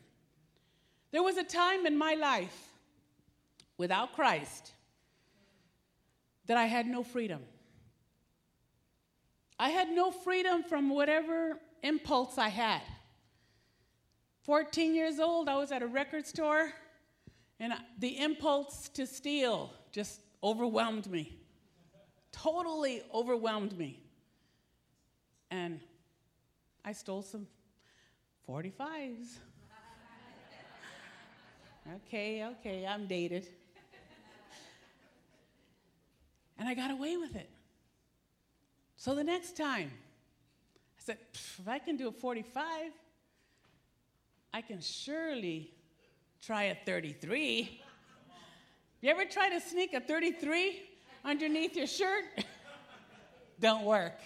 There 1.12 1.24
was 1.24 1.38
a 1.38 1.44
time 1.44 1.86
in 1.86 1.98
my 1.98 2.14
life 2.14 2.70
without 3.78 4.14
Christ 4.14 4.74
that 6.46 6.58
I 6.58 6.66
had 6.66 6.86
no 6.86 7.04
freedom. 7.04 7.42
I 9.58 9.70
had 9.70 9.90
no 9.90 10.12
freedom 10.12 10.64
from 10.64 10.90
whatever 10.90 11.60
impulse 11.84 12.38
I 12.38 12.50
had. 12.50 12.82
14 14.44 14.96
years 14.96 15.20
old, 15.20 15.50
I 15.50 15.58
was 15.58 15.72
at 15.72 15.82
a 15.82 15.88
record 15.88 16.26
store, 16.26 16.72
and 17.60 17.74
the 18.00 18.20
impulse 18.20 18.90
to 18.90 19.06
steal 19.06 19.74
just 19.92 20.22
overwhelmed 20.44 21.08
me. 21.08 21.38
Totally 22.32 23.04
overwhelmed 23.14 23.78
me. 23.78 24.02
And 25.52 25.80
I 26.86 26.94
stole 26.94 27.22
some 27.22 27.48
45s. 28.48 29.40
Okay, 31.96 32.46
okay, 32.46 32.86
I'm 32.86 33.08
dated. 33.08 33.48
And 36.58 36.68
I 36.68 36.74
got 36.74 36.92
away 36.92 37.16
with 37.18 37.36
it. 37.36 37.50
So 38.98 39.16
the 39.16 39.24
next 39.24 39.56
time, 39.56 39.92
I 40.98 41.02
said, 41.02 41.18
if 41.34 41.68
I 41.68 41.80
can 41.80 41.96
do 41.96 42.10
a 42.10 42.12
45, 42.12 42.92
I 44.54 44.62
can 44.62 44.82
surely 44.82 45.72
try 46.42 46.64
a 46.64 46.76
33. 46.86 47.82
You 49.02 49.10
ever 49.10 49.24
try 49.24 49.50
to 49.50 49.62
sneak 49.62 49.94
a 49.94 50.02
33 50.02 50.82
underneath 51.24 51.78
your 51.78 51.88
shirt? 51.88 52.26
Don't 53.60 53.86
work. 53.86 54.20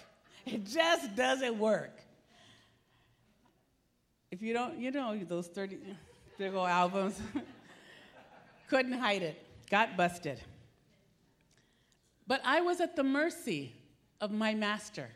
It 0.44 0.66
just 0.66 1.14
doesn't 1.14 1.58
work. 1.58 1.96
If 4.30 4.42
you 4.42 4.52
don't, 4.52 4.78
you 4.78 4.90
know, 4.90 5.16
those 5.16 5.46
30 5.46 5.78
big 6.36 6.54
old 6.54 6.68
albums. 6.68 7.20
Couldn't 8.74 8.98
hide 8.98 9.22
it. 9.22 9.40
Got 9.70 9.96
busted. 9.96 10.40
But 12.26 12.40
I 12.44 12.60
was 12.60 12.80
at 12.80 12.96
the 12.96 13.04
mercy 13.04 13.72
of 14.20 14.32
my 14.32 14.52
master. 14.52 15.10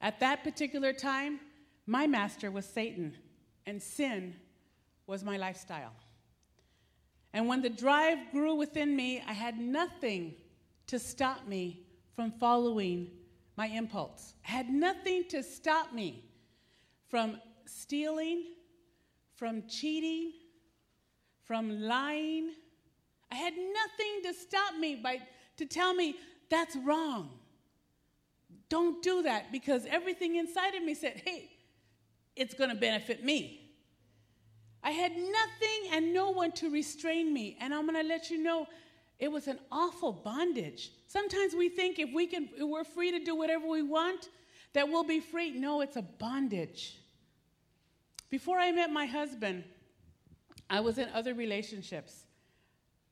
At 0.00 0.18
that 0.20 0.42
particular 0.44 0.94
time, 0.94 1.40
my 1.84 2.06
master 2.06 2.50
was 2.50 2.64
Satan, 2.64 3.18
and 3.66 3.82
sin 3.82 4.34
was 5.06 5.22
my 5.22 5.36
lifestyle. 5.36 5.92
And 7.34 7.46
when 7.46 7.60
the 7.60 7.68
drive 7.68 8.16
grew 8.32 8.54
within 8.54 8.96
me, 8.96 9.22
I 9.28 9.34
had 9.34 9.58
nothing 9.58 10.36
to 10.86 10.98
stop 10.98 11.46
me 11.46 11.82
from 12.16 12.30
following 12.30 13.10
my 13.58 13.66
impulse. 13.66 14.32
I 14.48 14.52
had 14.52 14.70
nothing 14.70 15.24
to 15.28 15.42
stop 15.42 15.92
me 15.92 16.24
from 17.10 17.42
stealing, 17.66 18.54
from 19.34 19.64
cheating, 19.68 20.32
from 21.44 21.82
lying. 21.82 22.52
I 23.30 23.36
had 23.36 23.54
nothing 23.54 24.22
to 24.24 24.34
stop 24.34 24.76
me 24.78 24.96
by 24.96 25.20
to 25.56 25.66
tell 25.66 25.94
me 25.94 26.16
that's 26.48 26.76
wrong. 26.76 27.30
Don't 28.68 29.02
do 29.02 29.22
that 29.22 29.52
because 29.52 29.84
everything 29.86 30.36
inside 30.36 30.74
of 30.74 30.82
me 30.82 30.94
said, 30.94 31.22
hey, 31.24 31.50
it's 32.36 32.54
going 32.54 32.70
to 32.70 32.76
benefit 32.76 33.24
me. 33.24 33.60
I 34.82 34.92
had 34.92 35.12
nothing 35.12 35.92
and 35.92 36.14
no 36.14 36.30
one 36.30 36.52
to 36.52 36.70
restrain 36.70 37.32
me. 37.32 37.56
And 37.60 37.74
I'm 37.74 37.86
going 37.86 38.00
to 38.00 38.08
let 38.08 38.30
you 38.30 38.42
know 38.42 38.66
it 39.18 39.30
was 39.30 39.46
an 39.46 39.58
awful 39.70 40.12
bondage. 40.12 40.92
Sometimes 41.06 41.54
we 41.54 41.68
think 41.68 41.98
if 41.98 42.10
we 42.14 42.26
can 42.26 42.48
if 42.56 42.66
we're 42.66 42.84
free 42.84 43.10
to 43.10 43.22
do 43.22 43.36
whatever 43.36 43.66
we 43.66 43.82
want, 43.82 44.30
that 44.72 44.88
we'll 44.88 45.04
be 45.04 45.20
free. 45.20 45.50
No, 45.50 45.82
it's 45.82 45.96
a 45.96 46.02
bondage. 46.02 46.96
Before 48.30 48.58
I 48.58 48.72
met 48.72 48.90
my 48.90 49.04
husband, 49.04 49.64
I 50.70 50.80
was 50.80 50.96
in 50.96 51.08
other 51.12 51.34
relationships 51.34 52.24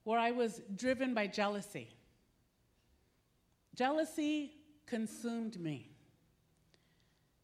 where 0.09 0.19
I 0.19 0.31
was 0.31 0.63
driven 0.75 1.13
by 1.13 1.27
jealousy. 1.27 1.87
Jealousy 3.77 4.53
consumed 4.87 5.61
me. 5.61 5.91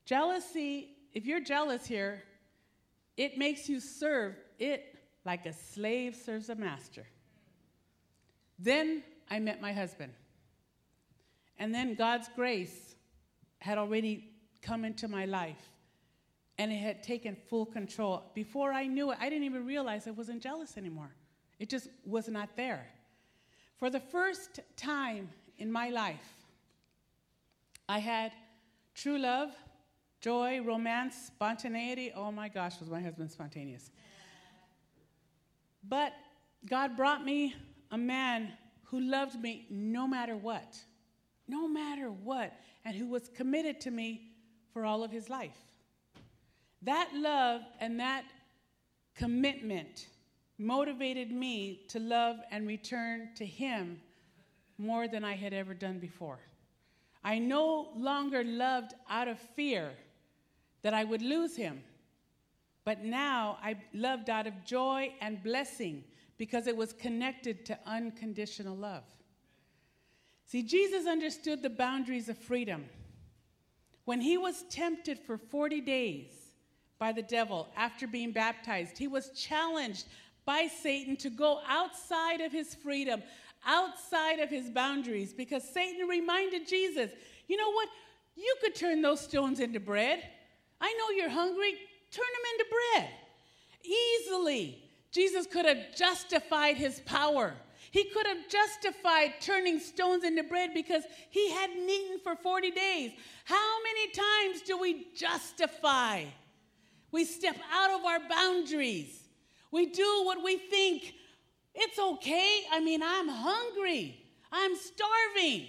Jealousy, 0.06 0.96
if 1.12 1.26
you're 1.26 1.42
jealous 1.42 1.84
here, 1.84 2.22
it 3.18 3.36
makes 3.36 3.68
you 3.68 3.80
serve 3.80 4.34
it 4.58 4.96
like 5.26 5.44
a 5.44 5.52
slave 5.52 6.16
serves 6.16 6.48
a 6.48 6.54
master. 6.54 7.06
Then 8.58 9.02
I 9.30 9.40
met 9.40 9.60
my 9.60 9.74
husband. 9.74 10.14
And 11.58 11.74
then 11.74 11.96
God's 11.96 12.30
grace 12.34 12.96
had 13.58 13.76
already 13.76 14.30
come 14.62 14.86
into 14.86 15.06
my 15.06 15.26
life 15.26 15.68
and 16.56 16.72
it 16.72 16.76
had 16.76 17.02
taken 17.02 17.36
full 17.50 17.66
control. 17.66 18.22
Before 18.34 18.72
I 18.72 18.86
knew 18.86 19.10
it, 19.10 19.18
I 19.20 19.28
didn't 19.28 19.44
even 19.44 19.66
realize 19.66 20.08
I 20.08 20.12
wasn't 20.12 20.42
jealous 20.42 20.78
anymore. 20.78 21.10
It 21.58 21.68
just 21.68 21.88
was 22.04 22.28
not 22.28 22.56
there. 22.56 22.86
For 23.78 23.90
the 23.90 24.00
first 24.00 24.60
time 24.76 25.28
in 25.58 25.70
my 25.70 25.90
life, 25.90 26.34
I 27.88 27.98
had 27.98 28.32
true 28.94 29.18
love, 29.18 29.50
joy, 30.20 30.62
romance, 30.62 31.16
spontaneity. 31.26 32.12
Oh 32.14 32.32
my 32.32 32.48
gosh, 32.48 32.80
was 32.80 32.88
my 32.88 33.00
husband 33.00 33.30
spontaneous. 33.30 33.90
But 35.86 36.12
God 36.66 36.96
brought 36.96 37.24
me 37.24 37.54
a 37.90 37.98
man 37.98 38.52
who 38.84 39.00
loved 39.00 39.40
me 39.40 39.66
no 39.70 40.08
matter 40.08 40.36
what, 40.36 40.78
no 41.46 41.68
matter 41.68 42.10
what, 42.10 42.52
and 42.84 42.96
who 42.96 43.06
was 43.06 43.28
committed 43.28 43.80
to 43.82 43.90
me 43.90 44.30
for 44.72 44.84
all 44.84 45.04
of 45.04 45.10
his 45.10 45.28
life. 45.28 45.58
That 46.82 47.10
love 47.14 47.62
and 47.80 48.00
that 48.00 48.24
commitment 49.14 50.06
motivated 50.58 51.30
me 51.30 51.80
to 51.88 51.98
love 51.98 52.36
and 52.50 52.66
return 52.66 53.30
to 53.36 53.44
him 53.44 54.00
more 54.78 55.08
than 55.08 55.24
I 55.24 55.34
had 55.34 55.52
ever 55.52 55.74
done 55.74 55.98
before. 55.98 56.38
I 57.22 57.38
no 57.38 57.88
longer 57.96 58.44
loved 58.44 58.92
out 59.08 59.28
of 59.28 59.38
fear 59.38 59.92
that 60.82 60.94
I 60.94 61.04
would 61.04 61.22
lose 61.22 61.56
him, 61.56 61.82
but 62.84 63.02
now 63.02 63.58
I 63.62 63.76
loved 63.94 64.28
out 64.28 64.46
of 64.46 64.64
joy 64.64 65.14
and 65.20 65.42
blessing 65.42 66.04
because 66.36 66.66
it 66.66 66.76
was 66.76 66.92
connected 66.92 67.64
to 67.66 67.78
unconditional 67.86 68.76
love. 68.76 69.04
See, 70.46 70.62
Jesus 70.62 71.06
understood 71.06 71.62
the 71.62 71.70
boundaries 71.70 72.28
of 72.28 72.36
freedom. 72.36 72.84
When 74.04 74.20
he 74.20 74.36
was 74.36 74.64
tempted 74.68 75.18
for 75.18 75.38
40 75.38 75.80
days 75.80 76.32
by 76.98 77.12
the 77.12 77.22
devil 77.22 77.68
after 77.76 78.06
being 78.06 78.32
baptized, 78.32 78.98
he 78.98 79.08
was 79.08 79.30
challenged 79.30 80.06
by 80.46 80.68
Satan 80.82 81.16
to 81.16 81.30
go 81.30 81.60
outside 81.66 82.40
of 82.40 82.52
his 82.52 82.74
freedom, 82.74 83.22
outside 83.66 84.40
of 84.40 84.50
his 84.50 84.68
boundaries 84.70 85.32
because 85.32 85.62
Satan 85.62 86.06
reminded 86.06 86.68
Jesus, 86.68 87.10
you 87.48 87.56
know 87.56 87.70
what? 87.72 87.88
You 88.36 88.54
could 88.60 88.74
turn 88.74 89.00
those 89.02 89.20
stones 89.20 89.60
into 89.60 89.80
bread. 89.80 90.22
I 90.80 90.92
know 90.94 91.16
you're 91.16 91.30
hungry. 91.30 91.74
Turn 92.10 92.24
them 92.34 92.52
into 92.52 92.66
bread. 92.70 93.10
Easily, 93.84 94.82
Jesus 95.10 95.46
could 95.46 95.64
have 95.64 95.94
justified 95.96 96.76
his 96.76 97.00
power. 97.00 97.54
He 97.90 98.04
could 98.04 98.26
have 98.26 98.48
justified 98.48 99.34
turning 99.40 99.78
stones 99.78 100.24
into 100.24 100.42
bread 100.42 100.70
because 100.74 101.04
he 101.30 101.50
hadn't 101.50 101.88
eaten 101.88 102.18
for 102.18 102.34
40 102.34 102.72
days. 102.72 103.12
How 103.44 103.82
many 103.82 104.10
times 104.10 104.62
do 104.62 104.78
we 104.78 105.06
justify? 105.14 106.24
We 107.12 107.24
step 107.24 107.56
out 107.72 107.92
of 107.92 108.04
our 108.04 108.18
boundaries. 108.28 109.23
We 109.74 109.86
do 109.86 110.22
what 110.24 110.44
we 110.44 110.56
think 110.56 111.14
it's 111.74 111.98
okay. 111.98 112.60
I 112.70 112.78
mean, 112.78 113.02
I'm 113.02 113.28
hungry, 113.28 114.24
I'm 114.52 114.76
starving. 114.76 115.66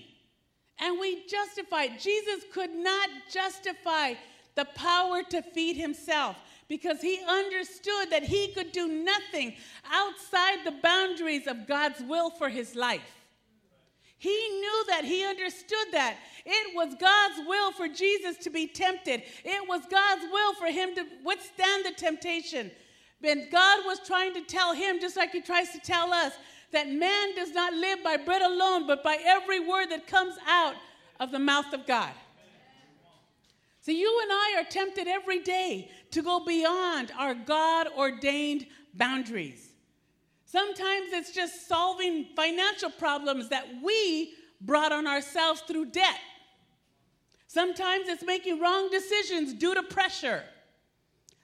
And 0.78 1.00
we 1.00 1.26
justify. 1.26 1.88
Jesus 1.88 2.44
could 2.54 2.70
not 2.70 3.10
justify 3.32 4.14
the 4.54 4.66
power 4.76 5.24
to 5.32 5.42
feed 5.42 5.76
himself 5.76 6.36
because 6.68 7.02
he 7.02 7.20
understood 7.28 8.12
that 8.12 8.22
he 8.22 8.50
could 8.50 8.72
do 8.72 8.88
nothing 8.88 9.56
outside 9.92 10.60
the 10.64 10.76
boundaries 10.84 11.48
of 11.48 11.66
God's 11.66 12.02
will 12.02 12.30
for 12.30 12.50
his 12.50 12.76
life. 12.76 13.02
He 14.20 14.30
knew 14.30 14.86
that, 14.90 15.04
he 15.04 15.26
understood 15.26 15.88
that. 15.94 16.18
It 16.46 16.76
was 16.76 16.94
God's 17.00 17.48
will 17.48 17.72
for 17.72 17.88
Jesus 17.88 18.38
to 18.44 18.52
be 18.52 18.68
tempted, 18.68 19.24
it 19.44 19.68
was 19.68 19.82
God's 19.90 20.26
will 20.32 20.54
for 20.54 20.68
him 20.68 20.94
to 20.94 21.06
withstand 21.24 21.86
the 21.86 21.94
temptation. 21.98 22.70
And 23.24 23.50
God 23.52 23.86
was 23.86 24.00
trying 24.06 24.34
to 24.36 24.42
tell 24.42 24.74
him, 24.74 25.00
just 25.00 25.18
like 25.18 25.32
he 25.32 25.42
tries 25.42 25.72
to 25.72 25.80
tell 25.80 26.14
us, 26.14 26.34
that 26.72 26.90
man 26.90 27.36
does 27.36 27.52
not 27.52 27.74
live 27.74 28.04
by 28.04 28.18
bread 28.18 28.42
alone, 28.42 28.86
but 28.86 29.04
by 29.04 29.18
every 29.26 29.60
word 29.60 29.88
that 29.90 30.08
comes 30.08 30.36
out 30.48 30.76
of 31.20 31.32
the 31.32 31.40
mouth 31.40 31.74
of 31.74 31.88
God. 31.88 32.12
So 33.82 33.92
you 33.92 34.20
and 34.24 34.32
I 34.32 34.62
are 34.62 34.70
tempted 34.70 35.08
every 35.08 35.40
day 35.40 35.90
to 36.12 36.22
go 36.22 36.44
beyond 36.44 37.12
our 37.18 37.36
God 37.36 37.88
ordained 37.96 38.66
boundaries. 38.96 39.70
Sometimes 40.46 41.08
it's 41.12 41.32
just 41.32 41.68
solving 41.68 42.28
financial 42.36 42.90
problems 42.90 43.50
that 43.50 43.66
we 43.84 44.34
brought 44.62 44.92
on 44.92 45.06
ourselves 45.06 45.62
through 45.62 45.86
debt. 45.86 46.20
Sometimes 47.48 48.08
it's 48.08 48.24
making 48.24 48.60
wrong 48.60 48.90
decisions 48.90 49.54
due 49.54 49.76
to 49.76 49.84
pressure. 49.84 50.44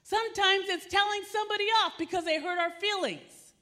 Sometimes 0.02 0.68
it's 0.68 0.86
telling 0.86 1.22
somebody 1.30 1.64
off 1.84 1.92
because 1.98 2.24
they 2.24 2.40
hurt 2.40 2.58
our 2.58 2.72
feelings. 2.80 3.54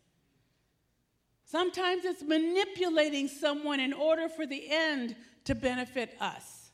Sometimes 1.44 2.04
it's 2.04 2.23
manipulating 2.23 3.28
someone 3.28 3.80
in 3.80 3.92
order 3.92 4.28
for 4.28 4.47
the 4.47 4.64
end 4.70 5.16
to 5.44 5.54
benefit 5.54 6.16
us. 6.20 6.70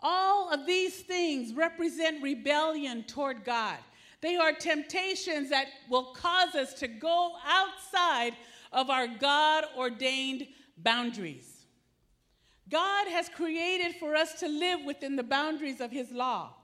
All 0.00 0.52
of 0.52 0.66
these 0.66 1.00
things 1.00 1.54
represent 1.54 2.22
rebellion 2.22 3.04
toward 3.04 3.44
God. 3.44 3.76
They 4.20 4.36
are 4.36 4.52
temptations 4.52 5.50
that 5.50 5.66
will 5.88 6.12
cause 6.14 6.54
us 6.54 6.74
to 6.74 6.88
go 6.88 7.32
outside 7.46 8.34
of 8.72 8.90
our 8.90 9.06
God 9.06 9.64
ordained 9.76 10.46
boundaries. 10.76 11.66
God 12.68 13.08
has 13.08 13.28
created 13.28 13.96
for 13.96 14.14
us 14.14 14.34
to 14.40 14.48
live 14.48 14.80
within 14.84 15.16
the 15.16 15.22
boundaries 15.22 15.80
of 15.80 15.90
His 15.90 16.10
law, 16.12 16.54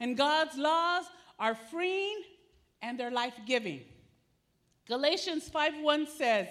and 0.00 0.16
God's 0.16 0.56
laws 0.56 1.06
are 1.38 1.54
freeing 1.54 2.22
and 2.82 2.98
they're 2.98 3.10
life 3.10 3.38
giving. 3.46 3.82
Galatians 4.86 5.48
5:1 5.50 6.08
says, 6.08 6.48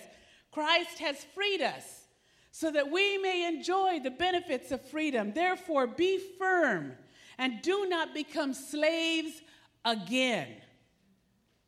Christ 0.51 0.99
has 0.99 1.23
freed 1.33 1.61
us 1.61 2.05
so 2.51 2.71
that 2.71 2.89
we 2.89 3.17
may 3.17 3.45
enjoy 3.47 3.99
the 3.99 4.11
benefits 4.11 4.71
of 4.71 4.81
freedom. 4.89 5.33
Therefore, 5.33 5.87
be 5.87 6.19
firm 6.37 6.93
and 7.37 7.61
do 7.61 7.87
not 7.89 8.13
become 8.13 8.53
slaves 8.53 9.41
again. 9.83 10.47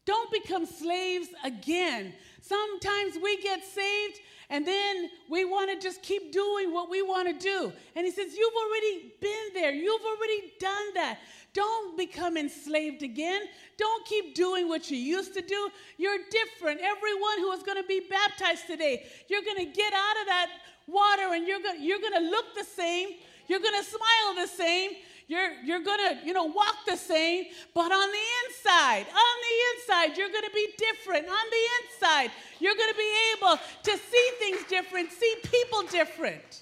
Don't 0.06 0.32
become 0.32 0.66
slaves 0.66 1.28
again. 1.44 2.14
Sometimes 2.42 3.18
we 3.22 3.42
get 3.42 3.66
saved 3.66 4.20
and 4.50 4.66
then 4.66 5.10
we 5.30 5.44
want 5.44 5.70
to 5.70 5.86
just 5.86 6.02
keep 6.02 6.32
doing 6.32 6.72
what 6.72 6.90
we 6.90 7.02
want 7.02 7.28
to 7.28 7.34
do. 7.34 7.74
And 7.96 8.06
he 8.06 8.12
says, 8.12 8.34
You've 8.34 8.54
already 8.54 9.14
been 9.20 9.54
there, 9.54 9.72
you've 9.72 10.06
already 10.06 10.54
done 10.60 10.94
that. 10.94 11.20
Don't 11.58 11.98
become 11.98 12.38
enslaved 12.38 13.02
again. 13.02 13.42
Don't 13.80 14.06
keep 14.06 14.36
doing 14.36 14.68
what 14.68 14.92
you 14.92 14.98
used 14.98 15.34
to 15.34 15.42
do. 15.42 15.72
You're 15.98 16.20
different. 16.30 16.80
Everyone 16.82 17.40
who 17.40 17.52
is 17.54 17.64
going 17.64 17.82
to 17.82 17.88
be 17.88 18.00
baptized 18.08 18.68
today, 18.68 19.08
you're 19.28 19.42
going 19.42 19.58
to 19.58 19.66
get 19.66 19.92
out 19.92 20.22
of 20.22 20.28
that 20.28 20.50
water 20.86 21.34
and 21.34 21.48
you're 21.48 21.60
going 21.60 21.84
you're 21.84 21.98
going 21.98 22.14
to 22.14 22.30
look 22.30 22.46
the 22.56 22.64
same. 22.64 23.10
You're 23.48 23.60
going 23.60 23.74
to 23.74 23.84
smile 23.84 24.36
the 24.36 24.46
same. 24.46 24.92
You're, 25.28 25.54
you're 25.66 25.84
going 25.84 25.98
to, 25.98 26.28
you 26.28 26.32
know, 26.32 26.46
walk 26.46 26.78
the 26.86 26.96
same, 26.96 27.46
but 27.74 27.92
on 27.92 28.08
the 28.18 28.26
inside, 28.46 29.08
on 29.10 29.36
the 29.48 29.56
inside, 29.74 30.18
you're 30.18 30.30
going 30.30 30.46
to 30.46 30.54
be 30.54 30.70
different. 30.78 31.28
On 31.28 31.48
the 31.56 31.64
inside, 31.82 32.32
you're 32.60 32.76
going 32.76 32.92
to 32.92 32.98
be 32.98 33.14
able 33.36 33.60
to 33.84 33.92
see 33.92 34.30
things 34.40 34.64
different, 34.70 35.12
see 35.12 35.36
people 35.42 35.82
different. 35.92 36.62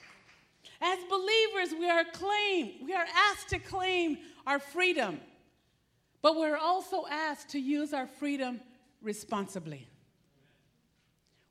As 0.81 0.97
believers, 1.09 1.77
we 1.77 1.89
are 1.89 2.05
claimed, 2.05 2.71
we 2.83 2.93
are 2.93 3.05
asked 3.29 3.49
to 3.49 3.59
claim 3.59 4.17
our 4.45 4.59
freedom, 4.59 5.19
but 6.21 6.35
we're 6.35 6.57
also 6.57 7.05
asked 7.09 7.49
to 7.49 7.59
use 7.59 7.93
our 7.93 8.07
freedom 8.07 8.59
responsibly. 9.01 9.87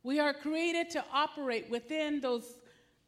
We 0.03 0.21
are 0.21 0.35
created 0.35 0.91
to 0.91 1.05
operate 1.13 1.71
within 1.71 2.21
those 2.21 2.45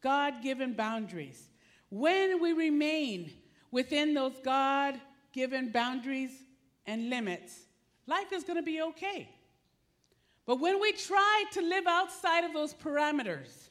God 0.01 0.41
given 0.41 0.73
boundaries. 0.73 1.49
When 1.89 2.41
we 2.41 2.53
remain 2.53 3.31
within 3.71 4.13
those 4.13 4.33
God 4.43 4.99
given 5.31 5.71
boundaries 5.71 6.31
and 6.85 7.09
limits, 7.09 7.65
life 8.07 8.31
is 8.33 8.43
going 8.43 8.57
to 8.57 8.63
be 8.63 8.81
okay. 8.81 9.29
But 10.45 10.59
when 10.59 10.79
we 10.79 10.93
try 10.93 11.43
to 11.51 11.61
live 11.61 11.85
outside 11.87 12.45
of 12.45 12.53
those 12.53 12.73
parameters 12.73 13.69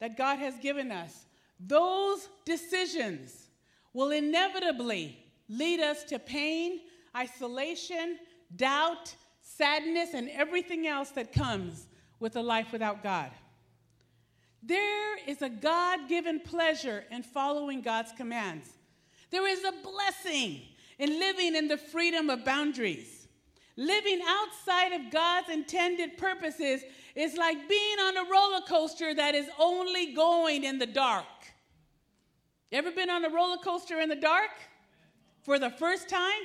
that 0.00 0.16
God 0.16 0.38
has 0.40 0.56
given 0.58 0.90
us, 0.90 1.24
those 1.60 2.28
decisions 2.44 3.41
will 3.92 4.10
inevitably 4.10 5.18
lead 5.48 5.80
us 5.80 6.04
to 6.04 6.18
pain, 6.18 6.80
isolation, 7.16 8.18
doubt, 8.56 9.14
sadness, 9.40 10.14
and 10.14 10.30
everything 10.30 10.86
else 10.86 11.10
that 11.10 11.32
comes 11.32 11.86
with 12.20 12.36
a 12.36 12.42
life 12.42 12.72
without 12.72 13.02
God. 13.02 13.30
There 14.62 15.18
is 15.26 15.42
a 15.42 15.48
God 15.48 16.08
given 16.08 16.40
pleasure 16.40 17.04
in 17.10 17.22
following 17.22 17.82
God's 17.82 18.12
commands. 18.12 18.68
There 19.30 19.46
is 19.46 19.64
a 19.64 19.72
blessing 19.82 20.62
in 20.98 21.18
living 21.18 21.56
in 21.56 21.66
the 21.68 21.76
freedom 21.76 22.30
of 22.30 22.44
boundaries. 22.44 23.26
Living 23.76 24.20
outside 24.26 24.92
of 24.92 25.10
God's 25.10 25.48
intended 25.48 26.16
purposes 26.16 26.82
is 27.14 27.36
like 27.36 27.68
being 27.68 27.98
on 27.98 28.16
a 28.18 28.30
roller 28.30 28.60
coaster 28.68 29.14
that 29.14 29.34
is 29.34 29.48
only 29.58 30.14
going 30.14 30.62
in 30.62 30.78
the 30.78 30.86
dark. 30.86 31.26
Ever 32.72 32.90
been 32.90 33.10
on 33.10 33.24
a 33.24 33.28
roller 33.28 33.58
coaster 33.58 34.00
in 34.00 34.08
the 34.08 34.16
dark 34.16 34.50
for 35.42 35.58
the 35.58 35.70
first 35.70 36.08
time? 36.08 36.40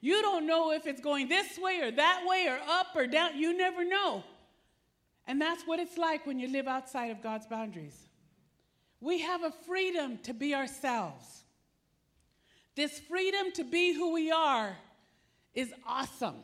You 0.00 0.22
don't 0.22 0.46
know 0.46 0.72
if 0.72 0.86
it's 0.86 1.00
going 1.00 1.28
this 1.28 1.58
way 1.58 1.80
or 1.80 1.90
that 1.90 2.24
way 2.26 2.46
or 2.48 2.58
up 2.68 2.88
or 2.94 3.06
down. 3.06 3.36
You 3.36 3.56
never 3.56 3.84
know. 3.84 4.22
And 5.26 5.40
that's 5.40 5.64
what 5.64 5.80
it's 5.80 5.98
like 5.98 6.26
when 6.26 6.38
you 6.38 6.48
live 6.48 6.68
outside 6.68 7.10
of 7.10 7.22
God's 7.22 7.46
boundaries. 7.46 7.96
We 9.00 9.20
have 9.20 9.42
a 9.42 9.50
freedom 9.66 10.18
to 10.24 10.32
be 10.32 10.54
ourselves. 10.54 11.42
This 12.76 13.00
freedom 13.00 13.50
to 13.54 13.64
be 13.64 13.92
who 13.92 14.12
we 14.12 14.30
are 14.30 14.76
is 15.54 15.72
awesome. 15.86 16.36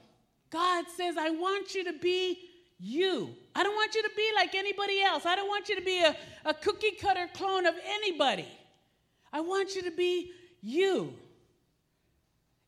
God 0.50 0.86
says, 0.96 1.16
I 1.16 1.30
want 1.30 1.74
you 1.74 1.84
to 1.84 1.92
be 1.92 2.38
you. 2.78 3.34
I 3.54 3.62
don't 3.62 3.74
want 3.74 3.94
you 3.94 4.02
to 4.02 4.10
be 4.16 4.30
like 4.34 4.54
anybody 4.54 5.00
else. 5.02 5.26
I 5.26 5.36
don't 5.36 5.48
want 5.48 5.68
you 5.68 5.76
to 5.76 5.82
be 5.82 6.02
a, 6.02 6.16
a 6.44 6.54
cookie 6.54 6.92
cutter 6.92 7.28
clone 7.34 7.66
of 7.66 7.74
anybody. 7.86 8.46
I 9.32 9.40
want 9.40 9.74
you 9.74 9.82
to 9.82 9.90
be 9.90 10.32
you. 10.62 11.14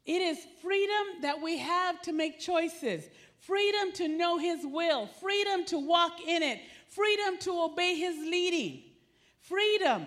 It 0.05 0.23
is 0.23 0.39
freedom 0.63 1.23
that 1.23 1.41
we 1.41 1.59
have 1.59 2.03
to 2.03 2.13
make 2.13 2.41
choices 2.41 3.05
freedom 3.41 3.91
to 3.93 4.07
know 4.07 4.39
His 4.39 4.61
will, 4.65 5.07
freedom 5.07 5.65
to 5.67 5.79
walk 5.79 6.21
in 6.27 6.43
it, 6.43 6.61
freedom 6.89 7.39
to 7.39 7.63
obey 7.63 7.95
His 7.95 8.17
leading, 8.17 8.83
freedom. 9.41 10.07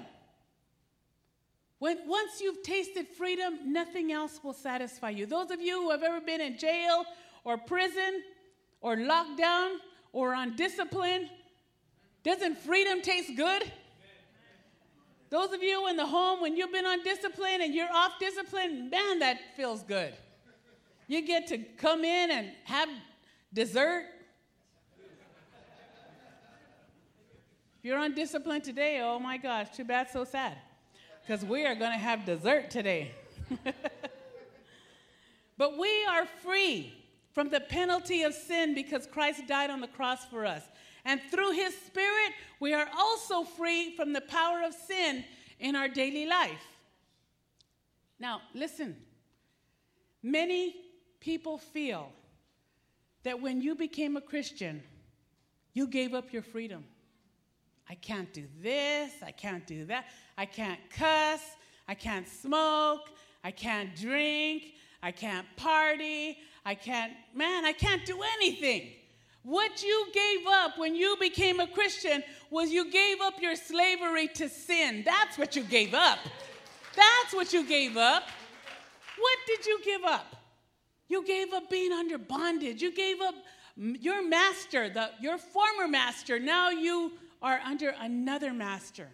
When, 1.80 1.98
once 2.08 2.40
you've 2.40 2.64
tasted 2.64 3.08
freedom, 3.08 3.74
nothing 3.74 4.12
else 4.12 4.40
will 4.44 4.54
satisfy 4.54 5.10
you. 5.10 5.26
Those 5.26 5.52
of 5.52 5.60
you 5.60 5.82
who 5.82 5.92
have 5.92 6.04
ever 6.04 6.22
been 6.22 6.40
in 6.40 6.58
jail 6.58 7.06
or 7.44 7.58
prison 7.58 8.24
or 8.80 8.96
lockdown 8.96 9.78
or 10.14 10.34
on 10.34 10.56
discipline, 10.56 11.30
doesn't 12.24 12.60
freedom 12.60 13.02
taste 13.02 13.36
good? 13.36 13.64
Those 15.34 15.52
of 15.52 15.64
you 15.64 15.88
in 15.88 15.98
the 15.98 16.06
home, 16.06 16.42
when 16.42 16.56
you've 16.56 16.72
been 16.72 16.86
on 16.86 17.02
discipline 17.02 17.64
and 17.64 17.74
you're 17.74 17.92
off 17.92 18.20
discipline, 18.20 18.92
man, 18.92 19.18
that 19.18 19.40
feels 19.58 19.82
good. 19.82 20.14
You 21.08 21.26
get 21.26 21.48
to 21.48 21.58
come 21.58 22.06
in 22.06 22.30
and 22.30 22.52
have 22.66 22.88
Dessert? 23.52 24.06
If 27.80 27.82
you're 27.82 27.98
on 27.98 28.14
discipline 28.14 28.62
today, 28.62 29.02
oh 29.02 29.18
my 29.18 29.38
gosh, 29.38 29.76
too 29.76 29.84
bad, 29.84 30.08
so 30.12 30.24
sad. 30.24 30.56
Because 31.26 31.44
we 31.44 31.66
are 31.66 31.74
going 31.74 31.94
to 31.94 31.98
have 31.98 32.26
dessert 32.26 32.70
today. 32.70 33.10
but 35.58 35.80
we 35.80 36.06
are 36.12 36.28
free. 36.44 36.94
from 37.32 37.50
the 37.50 37.60
penalty 37.60 38.22
of 38.22 38.36
sin 38.36 38.76
because 38.76 39.08
Christ 39.08 39.48
died 39.48 39.72
on 39.72 39.82
the 39.82 39.88
cross 39.88 40.26
for 40.26 40.46
us. 40.46 40.62
And 41.06 41.22
through 41.30 41.52
his 41.52 41.76
spirit, 41.76 42.34
we 42.60 42.74
are 42.74 42.88
also 42.98 43.44
free 43.44 43.96
from 43.96 44.14
the 44.14 44.22
power 44.22 44.64
of 44.64 44.74
sin 44.74 45.26
in 45.60 45.76
our 45.76 45.88
daily 45.88 46.26
life. 46.26 46.66
Now, 48.20 48.42
listen. 48.54 48.96
Many 50.22 50.76
people 51.20 51.58
feel 51.58 52.10
that 53.24 53.42
when 53.42 53.62
you 53.62 53.76
became 53.76 54.16
a 54.16 54.22
Christian, 54.22 54.82
you 55.74 55.88
gave 55.88 56.14
up 56.14 56.32
your 56.32 56.42
freedom. 56.42 56.86
I 57.90 57.96
can't 57.96 58.32
do 58.32 58.46
this, 58.62 59.12
I 59.22 59.32
can't 59.32 59.68
do 59.68 59.86
that, 59.86 60.06
I 60.38 60.46
can't 60.46 60.80
cuss, 60.90 61.42
I 61.88 61.94
can't 61.94 62.28
smoke, 62.28 63.10
I 63.44 63.52
can't 63.52 63.94
drink, 63.96 64.76
I 65.02 65.12
can't 65.12 65.46
party, 65.58 66.38
I 66.66 66.76
can't, 66.76 67.12
man, 67.34 67.66
I 67.66 67.74
can't 67.74 68.06
do 68.06 68.22
anything. 68.38 68.92
What 69.44 69.84
you 69.84 70.08
gave 70.14 70.48
up 70.48 70.78
when 70.78 70.96
you 70.96 71.18
became 71.20 71.60
a 71.60 71.68
Christian 71.68 72.24
was 72.50 72.72
you 72.72 72.90
gave 72.90 73.20
up 73.22 73.42
your 73.42 73.58
slavery 73.58 74.30
to 74.30 74.48
sin. 74.48 75.04
That's 75.06 75.38
what 75.38 75.56
you 75.56 75.64
gave 75.64 75.94
up. 75.94 76.20
That's 76.96 77.34
what 77.34 77.52
you 77.52 77.66
gave 77.66 77.98
up. 77.98 78.24
What 79.18 79.38
did 79.46 79.66
you 79.66 79.80
give 79.84 80.04
up? 80.06 80.36
You 81.10 81.26
gave 81.26 81.52
up 81.54 81.70
being 81.70 81.92
under 81.92 82.18
bondage. 82.18 82.82
You 82.82 82.96
gave 82.96 83.20
up 83.20 83.36
your 83.76 84.26
master, 84.26 84.90
the, 84.90 85.10
your 85.20 85.38
former 85.38 85.90
master. 85.90 86.40
Now 86.40 86.70
you 86.70 87.12
are 87.42 87.60
under 87.66 87.94
another 88.00 88.54
master. 88.54 89.10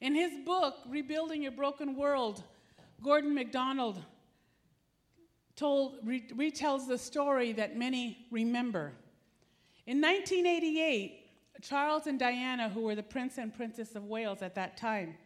In 0.00 0.14
his 0.14 0.32
book, 0.44 0.76
Rebuilding 0.88 1.42
Your 1.42 1.52
Broken 1.52 1.96
World, 1.96 2.42
Gordon 3.02 3.34
MacDonald 3.34 4.02
told, 5.56 5.98
re- 6.04 6.28
retells 6.32 6.86
the 6.86 6.98
story 6.98 7.52
that 7.52 7.76
many 7.76 8.26
remember. 8.30 8.92
In 9.86 10.00
1988, 10.00 11.20
Charles 11.62 12.06
and 12.06 12.18
Diana, 12.18 12.68
who 12.68 12.82
were 12.82 12.94
the 12.94 13.02
Prince 13.02 13.38
and 13.38 13.54
Princess 13.54 13.94
of 13.94 14.04
Wales 14.04 14.42
at 14.42 14.54
that 14.54 14.76
time, 14.76 15.16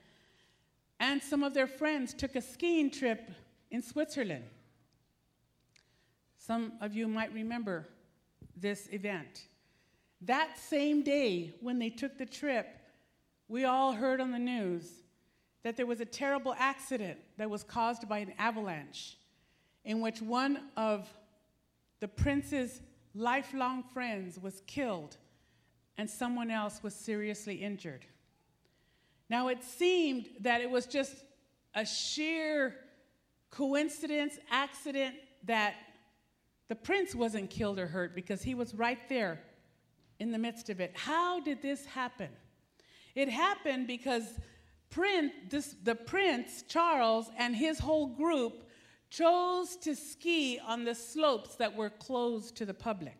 and 1.00 1.22
some 1.22 1.42
of 1.42 1.54
their 1.54 1.66
friends 1.66 2.12
took 2.12 2.36
a 2.36 2.42
skiing 2.42 2.90
trip 2.90 3.30
in 3.70 3.82
Switzerland. 3.82 4.44
Some 6.36 6.72
of 6.80 6.94
you 6.94 7.06
might 7.08 7.32
remember 7.32 7.88
this 8.56 8.88
event. 8.90 9.46
That 10.22 10.58
same 10.58 11.02
day, 11.02 11.54
when 11.60 11.78
they 11.78 11.90
took 11.90 12.18
the 12.18 12.26
trip, 12.26 12.66
we 13.46 13.64
all 13.64 13.92
heard 13.92 14.20
on 14.20 14.32
the 14.32 14.38
news 14.38 14.90
that 15.62 15.76
there 15.76 15.86
was 15.86 16.00
a 16.00 16.04
terrible 16.04 16.54
accident 16.58 17.18
that 17.36 17.48
was 17.48 17.62
caused 17.62 18.08
by 18.08 18.18
an 18.18 18.32
avalanche 18.38 19.16
in 19.84 20.00
which 20.00 20.20
one 20.20 20.58
of 20.76 21.08
the 22.00 22.08
prince's 22.08 22.80
lifelong 23.14 23.82
friends 23.82 24.38
was 24.38 24.62
killed 24.66 25.16
and 25.96 26.08
someone 26.08 26.50
else 26.50 26.82
was 26.82 26.94
seriously 26.94 27.56
injured. 27.56 28.04
Now, 29.28 29.48
it 29.48 29.62
seemed 29.62 30.28
that 30.40 30.60
it 30.60 30.70
was 30.70 30.86
just 30.86 31.14
a 31.74 31.84
sheer 31.84 32.74
coincidence, 33.50 34.38
accident, 34.50 35.16
that 35.44 35.74
the 36.68 36.74
prince 36.74 37.14
wasn't 37.14 37.50
killed 37.50 37.78
or 37.78 37.86
hurt 37.86 38.14
because 38.14 38.42
he 38.42 38.54
was 38.54 38.74
right 38.74 39.08
there 39.08 39.40
in 40.20 40.32
the 40.32 40.38
midst 40.38 40.70
of 40.70 40.80
it. 40.80 40.92
How 40.94 41.40
did 41.40 41.62
this 41.62 41.84
happen? 41.86 42.28
It 43.14 43.28
happened 43.28 43.86
because 43.86 44.24
prince, 44.90 45.32
this, 45.48 45.74
the 45.82 45.94
prince, 45.94 46.62
Charles, 46.68 47.30
and 47.36 47.54
his 47.56 47.78
whole 47.78 48.06
group 48.06 48.67
chose 49.10 49.76
to 49.76 49.94
ski 49.94 50.60
on 50.66 50.84
the 50.84 50.94
slopes 50.94 51.54
that 51.56 51.74
were 51.74 51.90
closed 51.90 52.56
to 52.56 52.66
the 52.66 52.74
public. 52.74 53.16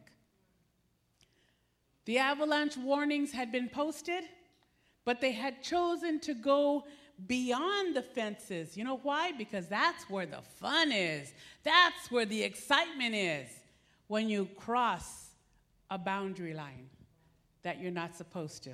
The 2.05 2.18
avalanche 2.18 2.77
warnings 2.77 3.33
had 3.33 3.53
been 3.53 3.68
posted, 3.68 4.24
but 5.05 5.20
they 5.20 5.33
had 5.33 5.62
chosen 5.62 6.20
to 6.20 6.35
go 6.35 6.85
beyond 7.27 7.96
the 7.96 8.03
fences. 8.03 8.77
You 8.77 8.85
know 8.85 9.01
why? 9.03 9.33
Because 9.33 9.66
that's 9.66 10.09
where 10.09 10.27
the 10.27 10.42
fun 10.42 10.92
is, 10.92 11.33
that's 11.64 12.11
where 12.11 12.27
the 12.27 12.42
excitement 12.42 13.14
is 13.14 13.48
when 14.07 14.29
you 14.29 14.48
cross 14.57 15.27
a 15.90 15.98
boundary 15.98 16.55
line 16.55 16.88
that 17.62 17.81
you're 17.81 17.90
not 17.90 18.16
supposed 18.16 18.62
to. 18.64 18.72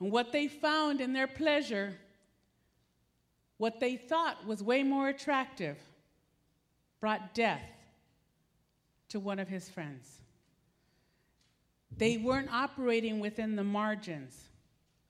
And 0.00 0.12
what 0.12 0.32
they 0.32 0.48
found 0.48 1.00
in 1.00 1.12
their 1.12 1.26
pleasure 1.26 1.94
what 3.58 3.80
they 3.80 3.96
thought 3.96 4.46
was 4.46 4.62
way 4.62 4.82
more 4.82 5.08
attractive 5.08 5.76
brought 7.00 7.34
death 7.34 7.62
to 9.10 9.20
one 9.20 9.38
of 9.38 9.48
his 9.48 9.68
friends. 9.68 10.18
They 11.96 12.16
weren't 12.16 12.52
operating 12.52 13.20
within 13.20 13.56
the 13.56 13.64
margins 13.64 14.48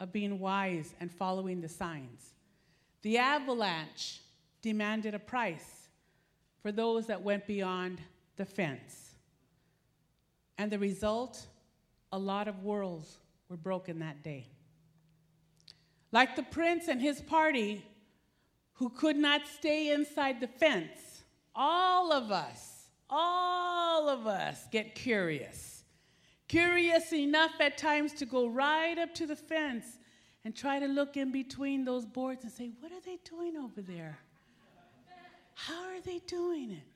of 0.01 0.13
being 0.13 0.39
wise 0.39 0.95
and 1.01 1.11
following 1.11 1.61
the 1.61 1.69
signs. 1.69 2.35
The 3.03 3.19
avalanche 3.19 4.21
demanded 4.63 5.15
a 5.15 5.19
price 5.19 5.89
for 6.63 6.73
those 6.73 7.07
that 7.07 7.23
went 7.23 7.47
beyond 7.47 8.01
the 8.37 8.45
fence. 8.45 9.13
And 10.57 10.71
the 10.71 10.79
result, 10.79 11.47
a 12.13 12.19
lot 12.19 12.49
of 12.49 12.65
worlds 12.65 13.19
were 13.49 13.57
broken 13.57 13.99
that 14.01 14.23
day. 14.23 14.47
Like 16.11 16.37
the 16.37 16.43
prince 16.43 16.89
and 16.89 17.01
his 17.01 17.21
party, 17.21 17.85
who 18.79 18.89
could 18.89 19.17
not 19.17 19.47
stay 19.49 19.91
inside 19.93 20.41
the 20.41 20.47
fence. 20.47 21.25
All 21.55 22.13
of 22.13 22.31
us, 22.31 22.85
all 23.11 24.09
of 24.09 24.29
us 24.29 24.69
get 24.71 24.95
curious. 24.95 25.83
Curious 26.47 27.13
enough 27.13 27.51
at 27.61 27.77
times 27.77 28.13
to 28.15 28.25
go 28.25 28.47
right 28.47 28.97
up 28.97 29.13
to 29.17 29.27
the 29.27 29.35
fence 29.35 29.99
and 30.45 30.55
try 30.55 30.79
to 30.79 30.87
look 30.87 31.17
in 31.17 31.33
between 31.33 31.85
those 31.85 32.07
boards 32.07 32.45
and 32.45 32.53
say, 32.53 32.71
What 32.79 32.93
are 32.93 33.01
they 33.05 33.19
doing 33.25 33.57
over 33.57 33.83
there? 33.83 34.21
How 35.55 35.83
are 35.89 36.01
they 36.01 36.21
doing 36.21 36.71
it? 36.71 36.87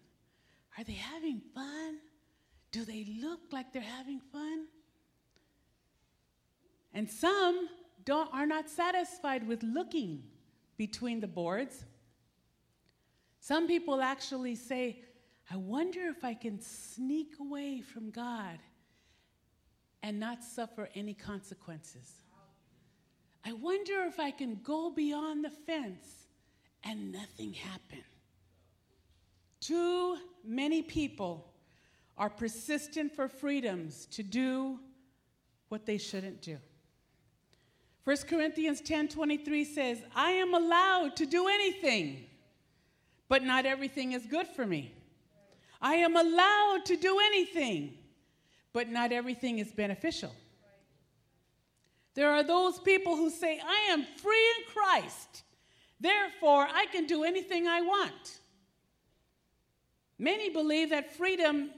Are 0.79 0.85
they 0.85 0.93
having 0.93 1.43
fun? 1.53 1.99
Do 2.71 2.85
they 2.85 3.05
look 3.21 3.41
like 3.51 3.73
they're 3.73 3.83
having 3.83 4.21
fun? 4.33 4.67
And 6.95 7.11
some 7.11 7.69
don't, 8.05 8.33
are 8.33 8.47
not 8.47 8.71
satisfied 8.71 9.49
with 9.49 9.65
looking 9.65 10.23
between 10.87 11.21
the 11.21 11.29
boards. 11.29 11.85
Some 13.39 13.69
people 13.69 14.01
actually 14.01 14.57
say, 14.57 15.05
I 15.49 15.57
wonder 15.57 16.09
if 16.09 16.25
I 16.25 16.35
can 16.35 16.61
sneak 16.61 17.35
away 17.39 17.81
from 17.81 18.11
God 18.11 18.59
and 20.03 20.19
not 20.19 20.43
suffer 20.43 20.89
any 20.97 21.15
consequences. 21.15 22.15
I 23.45 23.53
wonder 23.53 24.03
if 24.09 24.19
I 24.19 24.33
can 24.33 24.59
go 24.65 24.91
beyond 24.91 25.45
the 25.45 25.51
fence 25.51 26.27
and 26.83 27.13
nothing 27.13 27.53
happen. 27.53 28.03
Too 29.61 30.17
many 30.45 30.83
people 30.83 31.53
are 32.19 32.29
persistent 32.29 33.15
for 33.15 33.29
freedoms 33.29 34.07
to 34.07 34.25
do 34.25 34.81
what 35.69 35.87
they 35.87 35.99
shouldn't 35.99 36.43
do. 36.43 36.59
1 38.05 38.17
Corinthians 38.27 38.81
10:23 38.81 39.65
says, 39.65 40.03
"I 40.15 40.33
am 40.33 40.55
allowed 40.55 41.17
to 41.17 41.27
do 41.27 41.47
anything, 41.47 42.29
but 43.29 43.45
not 43.45 43.65
everything 43.65 44.13
is 44.13 44.27
good 44.27 44.49
for 44.49 44.67
me. 44.67 44.93
I 45.81 45.97
am 45.97 46.17
allowed 46.17 46.85
to 46.87 46.97
do 46.97 47.21
anything, 47.21 47.97
but 48.73 48.89
not 48.89 49.13
everything 49.13 49.61
is 49.61 49.73
beneficial." 49.73 50.35
There 52.15 52.31
are 52.31 52.43
those 52.43 52.81
people 52.81 53.17
who 53.17 53.31
say, 53.31 53.61
"I 53.61 53.91
am 53.91 54.05
free 54.05 54.55
in 54.59 54.65
Christ. 54.65 55.45
Therefore, 56.01 56.69
I 56.69 56.87
can 56.87 57.07
do 57.07 57.23
anything 57.23 57.69
I 57.69 57.83
want." 57.83 58.41
Many 60.19 60.51
believe 60.51 60.91
that 60.91 61.15
freedom 61.15 61.73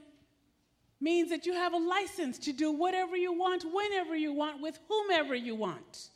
means 0.99 1.29
that 1.29 1.45
you 1.45 1.53
have 1.53 1.73
a 1.73 1.77
license 1.77 2.39
to 2.39 2.51
do 2.51 2.71
whatever 2.71 3.15
you 3.15 3.31
want, 3.31 3.63
whenever 3.63 4.15
you 4.15 4.33
want, 4.33 4.59
with 4.59 4.79
whomever 4.87 5.35
you 5.35 5.53
want. 5.55 6.09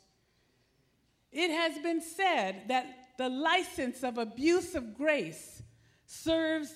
It 1.32 1.50
has 1.50 1.78
been 1.78 2.02
said 2.02 2.62
that 2.68 2.86
the 3.18 3.28
license 3.28 4.02
of 4.02 4.18
abuse 4.18 4.74
of 4.74 4.96
grace 4.96 5.62
serves 6.06 6.74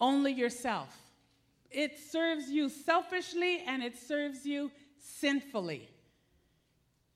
only 0.00 0.32
yourself. 0.32 0.94
It 1.70 1.98
serves 1.98 2.50
you 2.50 2.68
selfishly 2.68 3.62
and 3.66 3.82
it 3.82 3.96
serves 3.96 4.44
you 4.44 4.70
sinfully. 4.98 5.88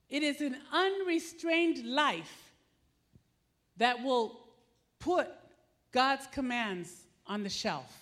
It 0.09 0.23
is 0.23 0.40
an 0.40 0.57
unrestrained 0.73 1.85
life 1.85 2.53
that 3.77 4.03
will 4.03 4.40
put 4.99 5.29
God's 5.92 6.27
commands 6.29 6.92
on 7.27 7.42
the 7.42 7.49
shelf. 7.49 7.92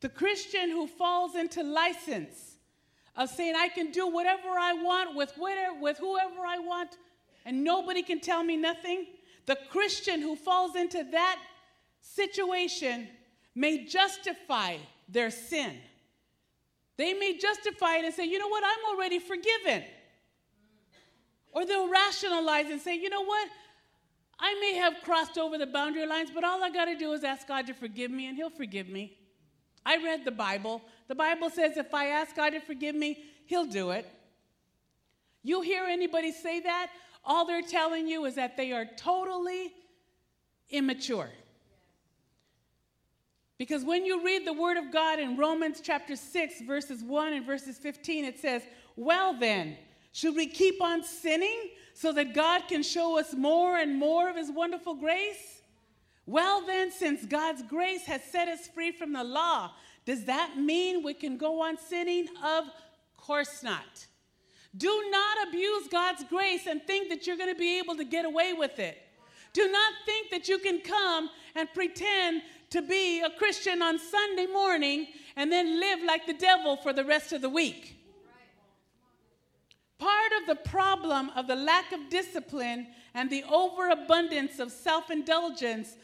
The 0.00 0.08
Christian 0.08 0.70
who 0.70 0.86
falls 0.86 1.34
into 1.34 1.62
license 1.62 2.56
of 3.16 3.30
saying, 3.30 3.54
I 3.56 3.68
can 3.68 3.90
do 3.90 4.06
whatever 4.06 4.50
I 4.50 4.74
want 4.74 5.16
with, 5.16 5.32
whatever, 5.36 5.80
with 5.80 5.98
whoever 5.98 6.44
I 6.46 6.58
want, 6.58 6.90
and 7.46 7.62
nobody 7.62 8.02
can 8.02 8.20
tell 8.20 8.42
me 8.42 8.56
nothing, 8.56 9.06
the 9.46 9.56
Christian 9.70 10.20
who 10.20 10.34
falls 10.34 10.74
into 10.74 11.04
that 11.12 11.38
situation 12.00 13.08
may 13.54 13.86
justify 13.86 14.76
their 15.08 15.30
sin. 15.30 15.76
They 16.96 17.14
may 17.14 17.38
justify 17.38 17.98
it 17.98 18.04
and 18.04 18.12
say, 18.12 18.24
you 18.24 18.38
know 18.38 18.48
what, 18.48 18.64
I'm 18.64 18.96
already 18.96 19.20
forgiven. 19.20 19.84
Or 21.52 21.64
they'll 21.64 21.88
rationalize 21.88 22.66
and 22.66 22.80
say, 22.80 22.96
you 22.96 23.08
know 23.08 23.24
what, 23.24 23.48
I 24.40 24.58
may 24.60 24.74
have 24.74 24.94
crossed 25.02 25.38
over 25.38 25.56
the 25.56 25.66
boundary 25.66 26.06
lines, 26.06 26.30
but 26.34 26.42
all 26.42 26.62
I 26.62 26.70
got 26.70 26.86
to 26.86 26.96
do 26.96 27.12
is 27.12 27.22
ask 27.22 27.46
God 27.46 27.66
to 27.68 27.74
forgive 27.74 28.10
me, 28.10 28.26
and 28.26 28.36
He'll 28.36 28.50
forgive 28.50 28.88
me. 28.88 29.16
I 29.84 29.96
read 30.02 30.24
the 30.24 30.32
Bible. 30.32 30.82
The 31.06 31.14
Bible 31.14 31.48
says 31.48 31.76
if 31.76 31.94
I 31.94 32.08
ask 32.08 32.34
God 32.34 32.50
to 32.50 32.60
forgive 32.60 32.94
me, 32.94 33.22
He'll 33.46 33.64
do 33.64 33.90
it. 33.90 34.10
You 35.42 35.62
hear 35.62 35.84
anybody 35.84 36.32
say 36.32 36.60
that? 36.60 36.90
All 37.26 37.44
they're 37.44 37.60
telling 37.60 38.06
you 38.06 38.24
is 38.24 38.36
that 38.36 38.56
they 38.56 38.72
are 38.72 38.86
totally 38.96 39.72
immature. 40.70 41.28
Because 43.58 43.84
when 43.84 44.04
you 44.04 44.24
read 44.24 44.46
the 44.46 44.52
Word 44.52 44.76
of 44.76 44.92
God 44.92 45.18
in 45.18 45.36
Romans 45.36 45.80
chapter 45.82 46.14
6, 46.14 46.60
verses 46.62 47.02
1 47.02 47.32
and 47.32 47.44
verses 47.44 47.78
15, 47.78 48.24
it 48.24 48.38
says, 48.38 48.62
Well 48.94 49.34
then, 49.34 49.76
should 50.12 50.36
we 50.36 50.46
keep 50.46 50.80
on 50.80 51.02
sinning 51.02 51.70
so 51.94 52.12
that 52.12 52.34
God 52.34 52.68
can 52.68 52.82
show 52.82 53.18
us 53.18 53.34
more 53.34 53.78
and 53.78 53.98
more 53.98 54.28
of 54.28 54.36
His 54.36 54.50
wonderful 54.50 54.94
grace? 54.94 55.62
Well, 56.26 56.64
then, 56.66 56.90
since 56.90 57.24
God's 57.24 57.62
grace 57.62 58.04
has 58.04 58.22
set 58.24 58.48
us 58.48 58.66
free 58.66 58.92
from 58.92 59.12
the 59.12 59.24
law, 59.24 59.72
does 60.04 60.24
that 60.24 60.56
mean 60.56 61.02
we 61.02 61.14
can 61.14 61.36
go 61.36 61.62
on 61.62 61.78
sinning? 61.78 62.28
Of 62.42 62.64
course 63.16 63.62
not. 63.62 64.06
Do 64.76 65.08
not 65.10 65.48
abuse 65.48 65.88
God's 65.88 66.24
grace 66.24 66.66
and 66.66 66.82
think 66.82 67.08
that 67.08 67.26
you're 67.26 67.36
going 67.36 67.52
to 67.52 67.58
be 67.58 67.78
able 67.78 67.96
to 67.96 68.04
get 68.04 68.24
away 68.24 68.52
with 68.52 68.78
it. 68.78 68.98
Do 69.52 69.70
not 69.70 69.92
think 70.04 70.30
that 70.30 70.48
you 70.48 70.58
can 70.58 70.80
come 70.80 71.30
and 71.54 71.72
pretend 71.72 72.42
to 72.70 72.82
be 72.82 73.22
a 73.22 73.30
Christian 73.30 73.80
on 73.80 73.98
Sunday 73.98 74.46
morning 74.46 75.06
and 75.36 75.50
then 75.50 75.80
live 75.80 76.00
like 76.04 76.26
the 76.26 76.34
devil 76.34 76.76
for 76.76 76.92
the 76.92 77.04
rest 77.04 77.32
of 77.32 77.40
the 77.40 77.48
week. 77.48 77.96
Part 79.98 80.32
of 80.40 80.46
the 80.46 80.68
problem 80.68 81.30
of 81.36 81.46
the 81.46 81.56
lack 81.56 81.92
of 81.92 82.10
discipline 82.10 82.88
and 83.14 83.30
the 83.30 83.44
overabundance 83.50 84.58
of 84.58 84.70
self 84.70 85.10
indulgence 85.10 85.96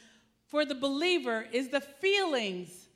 for 0.47 0.65
the 0.65 0.75
believer 0.75 1.47
is 1.53 1.69
the 1.69 1.81
feelings. 1.81 2.89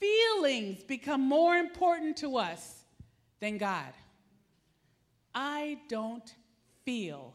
Feelings 0.00 0.82
become 0.82 1.20
more 1.20 1.56
important 1.56 2.16
to 2.16 2.36
us 2.36 2.84
than 3.38 3.58
God. 3.58 3.92
I 5.34 5.78
don't 5.88 6.34
feel 6.84 7.34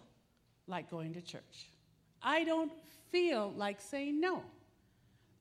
like 0.68 0.90
going 0.90 1.14
to 1.14 1.22
church. 1.22 1.70
I 2.22 2.44
don't 2.44 2.72
feel 3.12 3.54
like 3.56 3.80
saying 3.82 4.20
no. 4.20 4.44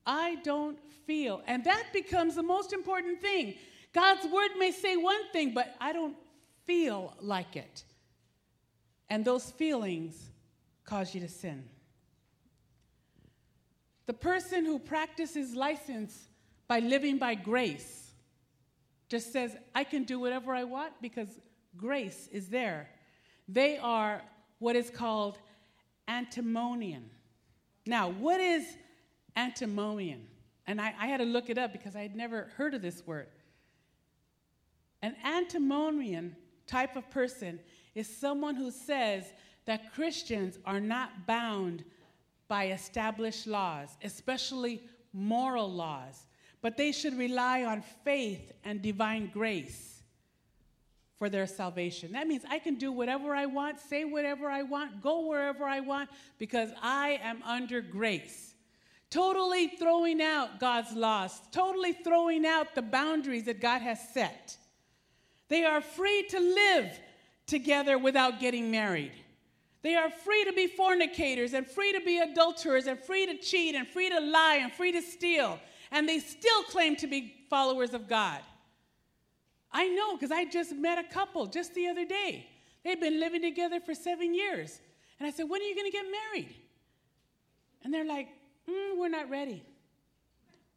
I 0.05 0.35
don't 0.43 0.77
feel. 1.05 1.41
And 1.47 1.63
that 1.63 1.85
becomes 1.91 2.35
the 2.35 2.43
most 2.43 2.73
important 2.73 3.21
thing. 3.21 3.55
God's 3.93 4.25
word 4.31 4.51
may 4.57 4.71
say 4.71 4.97
one 4.97 5.29
thing, 5.31 5.53
but 5.53 5.75
I 5.81 5.93
don't 5.93 6.15
feel 6.65 7.15
like 7.19 7.55
it. 7.55 7.83
And 9.09 9.25
those 9.25 9.51
feelings 9.51 10.29
cause 10.83 11.13
you 11.13 11.21
to 11.21 11.29
sin. 11.29 11.63
The 14.05 14.13
person 14.13 14.65
who 14.65 14.77
practices 14.77 15.55
license 15.55 16.29
by 16.67 16.79
living 16.79 17.17
by 17.17 17.35
grace 17.35 18.11
just 19.09 19.31
says, 19.31 19.55
I 19.73 19.83
can 19.83 20.03
do 20.03 20.19
whatever 20.19 20.53
I 20.53 20.63
want 20.63 20.93
because 21.01 21.29
grace 21.77 22.29
is 22.31 22.47
there. 22.47 22.89
They 23.47 23.77
are 23.77 24.21
what 24.59 24.75
is 24.75 24.89
called 24.89 25.37
antimonian. 26.07 27.03
Now, 27.85 28.09
what 28.09 28.39
is 28.39 28.65
antimonian? 29.37 30.21
And 30.67 30.81
I, 30.81 30.93
I, 30.99 31.07
had 31.07 31.17
to 31.17 31.25
look 31.25 31.49
it 31.49 31.57
up 31.57 31.71
because 31.71 31.95
I 31.95 32.01
had 32.01 32.15
never 32.15 32.49
heard 32.57 32.73
of 32.73 32.81
this 32.81 33.05
word. 33.05 33.27
An 35.03 35.15
antimonian 35.23 36.31
type 36.65 36.95
of 36.95 37.09
person 37.11 37.59
is 37.93 38.07
someone 38.07 38.55
who 38.55 38.71
says 38.71 39.25
that 39.65 39.93
Christians 39.93 40.57
are 40.65 40.79
not 40.79 41.27
bound 41.27 41.83
by 42.47 42.67
established 42.67 43.45
laws, 43.45 43.97
especially 44.03 44.83
moral 45.13 45.71
laws, 45.71 46.25
but 46.61 46.77
they 46.77 46.91
should 46.91 47.17
rely 47.17 47.63
on 47.63 47.83
faith 48.03 48.51
and 48.63 48.81
divine 48.81 49.29
grace 49.31 49.94
for 51.17 51.29
their 51.29 51.47
salvation. 51.47 52.11
That 52.11 52.27
means 52.27 52.43
I 52.49 52.59
can 52.59 52.75
do 52.75 52.91
whatever 52.91 53.33
I 53.33 53.45
want, 53.45 53.79
say 53.79 54.03
whatever 54.03 54.49
I 54.49 54.63
want, 54.63 55.01
go 55.01 55.27
wherever 55.27 55.63
I 55.65 55.79
want, 55.79 56.09
because 56.37 56.69
I 56.81 57.19
am 57.23 57.41
under 57.43 57.81
grace. 57.81 58.53
Totally 59.09 59.67
throwing 59.67 60.21
out 60.21 60.59
God's 60.59 60.93
laws, 60.93 61.39
totally 61.51 61.93
throwing 61.93 62.45
out 62.45 62.75
the 62.75 62.81
boundaries 62.81 63.45
that 63.45 63.61
God 63.61 63.81
has 63.81 63.99
set. 64.13 64.57
They 65.47 65.63
are 65.63 65.79
free 65.79 66.23
to 66.29 66.39
live 66.39 66.99
together 67.45 67.97
without 67.97 68.39
getting 68.39 68.71
married. 68.71 69.13
They 69.83 69.95
are 69.95 70.09
free 70.09 70.43
to 70.45 70.53
be 70.53 70.67
fornicators 70.67 71.53
and 71.53 71.65
free 71.67 71.93
to 71.93 72.01
be 72.01 72.17
adulterers 72.17 72.87
and 72.87 72.99
free 72.99 73.27
to 73.27 73.37
cheat 73.37 73.75
and 73.75 73.87
free 73.87 74.09
to 74.09 74.19
lie 74.19 74.59
and 74.61 74.73
free 74.73 74.91
to 74.91 75.01
steal. 75.01 75.59
And 75.91 76.09
they 76.09 76.19
still 76.19 76.63
claim 76.63 76.95
to 76.97 77.07
be 77.07 77.45
followers 77.49 77.93
of 77.93 78.09
God. 78.09 78.41
I 79.75 79.89
know 79.89 80.15
because 80.15 80.31
I 80.31 80.45
just 80.45 80.73
met 80.73 80.97
a 80.97 81.03
couple 81.03 81.47
just 81.47 81.75
the 81.75 81.87
other 81.87 82.05
day. 82.05 82.47
They've 82.85 82.99
been 82.99 83.19
living 83.19 83.41
together 83.41 83.81
for 83.81 83.93
seven 83.93 84.33
years. 84.33 84.79
And 85.19 85.27
I 85.27 85.31
said, 85.31 85.49
When 85.49 85.61
are 85.61 85.65
you 85.65 85.75
going 85.75 85.91
to 85.91 85.91
get 85.91 86.05
married? 86.05 86.55
And 87.83 87.93
they're 87.93 88.05
like, 88.05 88.29
mm, 88.69 88.97
We're 88.97 89.09
not 89.09 89.29
ready. 89.29 89.65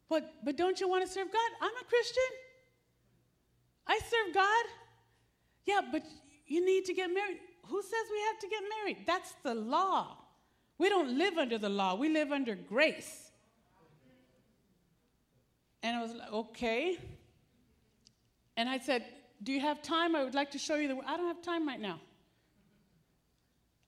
But, 0.09 0.35
but 0.45 0.57
don't 0.57 0.81
you 0.81 0.89
want 0.89 1.07
to 1.07 1.13
serve 1.13 1.29
God? 1.33 1.51
I'm 1.63 1.71
a 1.81 1.85
Christian. 1.85 2.31
I 3.87 4.01
serve 4.01 4.35
God. 4.35 4.65
Yeah, 5.65 5.81
but 5.93 6.03
you 6.49 6.67
need 6.67 6.85
to 6.87 6.93
get 6.93 7.07
married. 7.07 7.39
Who 7.69 7.81
says 7.81 8.05
we 8.11 8.21
have 8.23 8.41
to 8.41 8.49
get 8.49 8.63
married? 8.81 8.97
That's 9.07 9.33
the 9.45 9.55
law. 9.55 10.17
We 10.77 10.89
don't 10.89 11.17
live 11.17 11.39
under 11.39 11.59
the 11.59 11.69
law, 11.69 11.95
we 11.95 12.09
live 12.09 12.33
under 12.33 12.57
grace. 12.57 13.31
And 15.85 15.97
I 15.97 16.03
was 16.03 16.15
like, 16.15 16.33
okay. 16.33 16.99
And 18.59 18.68
I 18.68 18.79
said, 18.79 19.05
Do 19.40 19.53
you 19.53 19.61
have 19.61 19.83
time? 19.83 20.16
I 20.16 20.25
would 20.25 20.35
like 20.35 20.51
to 20.51 20.59
show 20.59 20.75
you 20.75 20.88
the. 20.88 20.99
I 21.07 21.16
don't 21.16 21.29
have 21.29 21.40
time 21.40 21.66
right 21.66 21.81
now. 21.81 22.01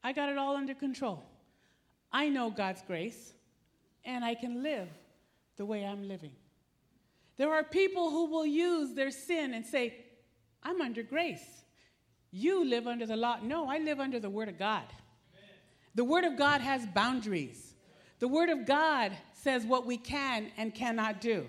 I 0.02 0.12
got 0.12 0.28
it 0.28 0.38
all 0.38 0.56
under 0.56 0.74
control. 0.74 1.24
I 2.12 2.28
know 2.28 2.50
God's 2.50 2.80
grace, 2.86 3.34
and 4.04 4.24
I 4.24 4.36
can 4.36 4.62
live 4.62 4.88
the 5.56 5.66
way 5.66 5.84
I'm 5.84 6.08
living. 6.08 6.30
There 7.36 7.52
are 7.52 7.64
people 7.64 8.10
who 8.10 8.26
will 8.26 8.46
use 8.46 8.94
their 8.94 9.10
sin 9.10 9.54
and 9.54 9.66
say, 9.66 10.04
I'm 10.62 10.80
under 10.80 11.02
grace. 11.02 11.64
You 12.30 12.64
live 12.64 12.86
under 12.86 13.06
the 13.06 13.16
law. 13.16 13.38
No, 13.42 13.68
I 13.68 13.78
live 13.78 13.98
under 13.98 14.20
the 14.20 14.30
Word 14.30 14.48
of 14.48 14.58
God. 14.58 14.84
Amen. 14.84 15.58
The 15.96 16.04
Word 16.04 16.24
of 16.24 16.38
God 16.38 16.60
has 16.60 16.86
boundaries. 16.86 17.74
The 18.20 18.28
Word 18.28 18.50
of 18.50 18.66
God 18.66 19.12
says 19.32 19.64
what 19.64 19.84
we 19.84 19.96
can 19.96 20.52
and 20.56 20.72
cannot 20.72 21.20
do. 21.20 21.46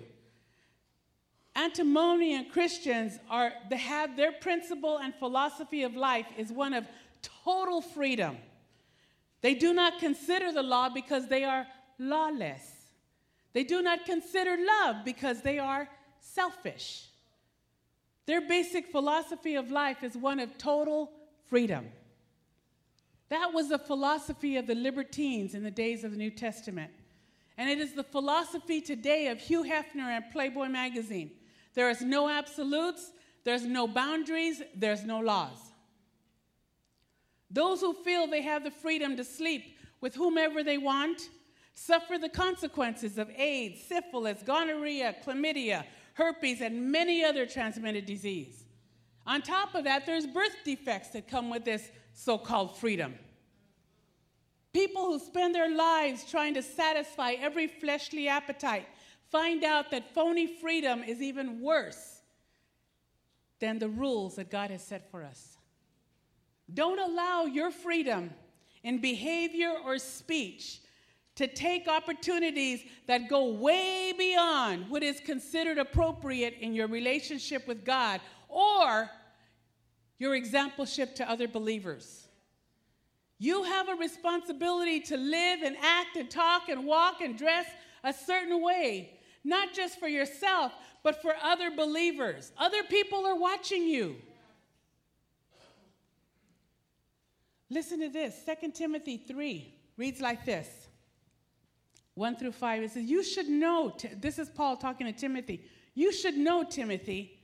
Antinomian 1.54 2.46
Christians 2.50 3.18
are 3.28 3.52
they 3.68 3.76
have 3.76 4.16
their 4.16 4.32
principle 4.32 4.98
and 4.98 5.14
philosophy 5.14 5.82
of 5.82 5.94
life 5.94 6.26
is 6.38 6.50
one 6.50 6.72
of 6.72 6.86
total 7.44 7.82
freedom. 7.82 8.38
They 9.42 9.54
do 9.54 9.74
not 9.74 9.98
consider 9.98 10.52
the 10.52 10.62
law 10.62 10.88
because 10.88 11.28
they 11.28 11.44
are 11.44 11.66
lawless. 11.98 12.62
They 13.52 13.64
do 13.64 13.82
not 13.82 14.06
consider 14.06 14.56
love 14.56 15.04
because 15.04 15.42
they 15.42 15.58
are 15.58 15.88
selfish. 16.20 17.08
Their 18.24 18.40
basic 18.40 18.90
philosophy 18.90 19.56
of 19.56 19.70
life 19.70 20.02
is 20.02 20.16
one 20.16 20.40
of 20.40 20.56
total 20.56 21.10
freedom. 21.48 21.86
That 23.28 23.52
was 23.52 23.68
the 23.68 23.78
philosophy 23.78 24.56
of 24.56 24.66
the 24.66 24.74
libertines 24.74 25.54
in 25.54 25.64
the 25.64 25.70
days 25.70 26.04
of 26.04 26.12
the 26.12 26.16
New 26.16 26.30
Testament. 26.30 26.92
And 27.58 27.68
it 27.68 27.78
is 27.78 27.92
the 27.92 28.04
philosophy 28.04 28.80
today 28.80 29.28
of 29.28 29.38
Hugh 29.38 29.64
Hefner 29.64 30.08
and 30.16 30.24
Playboy 30.32 30.68
magazine. 30.68 31.32
There 31.74 31.90
is 31.90 32.02
no 32.02 32.28
absolutes, 32.28 33.12
there's 33.44 33.64
no 33.64 33.88
boundaries, 33.88 34.62
there's 34.74 35.04
no 35.04 35.20
laws. 35.20 35.58
Those 37.50 37.80
who 37.80 37.92
feel 37.92 38.26
they 38.26 38.42
have 38.42 38.64
the 38.64 38.70
freedom 38.70 39.16
to 39.16 39.24
sleep 39.24 39.76
with 40.00 40.14
whomever 40.14 40.62
they 40.62 40.78
want 40.78 41.28
suffer 41.74 42.18
the 42.18 42.28
consequences 42.28 43.18
of 43.18 43.30
AIDS, 43.30 43.80
syphilis, 43.82 44.42
gonorrhea, 44.42 45.16
chlamydia, 45.24 45.84
herpes, 46.14 46.60
and 46.60 46.90
many 46.90 47.24
other 47.24 47.46
transmitted 47.46 48.06
disease. 48.06 48.64
On 49.26 49.40
top 49.40 49.74
of 49.74 49.84
that, 49.84 50.04
there's 50.04 50.26
birth 50.26 50.56
defects 50.64 51.08
that 51.10 51.28
come 51.28 51.48
with 51.48 51.64
this 51.64 51.90
so 52.12 52.36
called 52.36 52.76
freedom. 52.76 53.14
People 54.72 55.04
who 55.04 55.18
spend 55.18 55.54
their 55.54 55.74
lives 55.74 56.24
trying 56.30 56.54
to 56.54 56.62
satisfy 56.62 57.32
every 57.32 57.66
fleshly 57.66 58.28
appetite 58.28 58.86
find 59.32 59.64
out 59.64 59.90
that 59.90 60.14
phony 60.14 60.46
freedom 60.46 61.02
is 61.02 61.20
even 61.20 61.60
worse 61.60 62.20
than 63.58 63.78
the 63.78 63.88
rules 63.88 64.36
that 64.36 64.50
God 64.50 64.70
has 64.70 64.84
set 64.84 65.10
for 65.10 65.24
us. 65.24 65.56
Don't 66.72 66.98
allow 66.98 67.44
your 67.44 67.70
freedom 67.70 68.30
in 68.82 69.00
behavior 69.00 69.72
or 69.84 69.98
speech 69.98 70.80
to 71.34 71.46
take 71.46 71.88
opportunities 71.88 72.82
that 73.06 73.28
go 73.28 73.52
way 73.52 74.12
beyond 74.16 74.90
what 74.90 75.02
is 75.02 75.18
considered 75.20 75.78
appropriate 75.78 76.58
in 76.60 76.74
your 76.74 76.86
relationship 76.86 77.66
with 77.66 77.84
God 77.84 78.20
or 78.48 79.08
your 80.18 80.38
exampleship 80.38 81.14
to 81.14 81.28
other 81.28 81.48
believers. 81.48 82.28
You 83.38 83.64
have 83.64 83.88
a 83.88 83.94
responsibility 83.94 85.00
to 85.00 85.16
live 85.16 85.62
and 85.62 85.76
act 85.80 86.16
and 86.16 86.30
talk 86.30 86.68
and 86.68 86.84
walk 86.84 87.22
and 87.22 87.36
dress 87.36 87.66
a 88.04 88.12
certain 88.12 88.62
way, 88.62 89.18
not 89.44 89.72
just 89.74 89.98
for 89.98 90.08
yourself, 90.08 90.72
but 91.02 91.20
for 91.20 91.34
other 91.42 91.70
believers. 91.70 92.52
Other 92.58 92.82
people 92.84 93.26
are 93.26 93.36
watching 93.36 93.86
you. 93.86 94.16
Listen 97.70 98.00
to 98.00 98.08
this 98.08 98.42
2 98.44 98.70
Timothy 98.72 99.16
3 99.16 99.74
reads 99.96 100.20
like 100.20 100.44
this 100.44 100.68
1 102.14 102.36
through 102.36 102.52
5. 102.52 102.82
It 102.82 102.90
says, 102.90 103.04
You 103.04 103.24
should 103.24 103.48
know, 103.48 103.96
this 104.20 104.38
is 104.38 104.48
Paul 104.50 104.76
talking 104.76 105.06
to 105.06 105.12
Timothy. 105.12 105.64
You 105.94 106.12
should 106.12 106.36
know, 106.36 106.64
Timothy, 106.64 107.38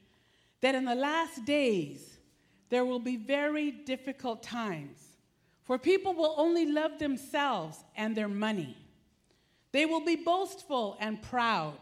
that 0.60 0.74
in 0.74 0.84
the 0.84 0.94
last 0.94 1.44
days 1.44 2.18
there 2.68 2.84
will 2.84 2.98
be 2.98 3.16
very 3.16 3.70
difficult 3.70 4.42
times. 4.42 4.98
For 5.62 5.78
people 5.78 6.14
will 6.14 6.34
only 6.36 6.66
love 6.66 6.98
themselves 6.98 7.78
and 7.96 8.16
their 8.16 8.28
money. 8.28 8.76
They 9.72 9.84
will 9.84 10.04
be 10.04 10.16
boastful 10.16 10.96
and 10.98 11.20
proud, 11.20 11.78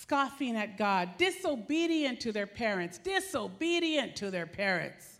scoffing 0.00 0.56
at 0.56 0.76
God, 0.76 1.16
disobedient 1.18 2.20
to 2.20 2.32
their 2.32 2.46
parents, 2.46 2.98
disobedient 2.98 4.16
to 4.16 4.30
their 4.30 4.46
parents. 4.46 5.18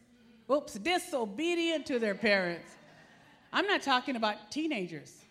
Oops, 0.51 0.75
disobedient 0.75 1.87
to 1.87 1.99
their 1.99 2.15
parents. 2.15 2.69
I'm 3.53 3.67
not 3.67 3.83
talking 3.83 4.17
about 4.17 4.51
teenagers. 4.51 5.25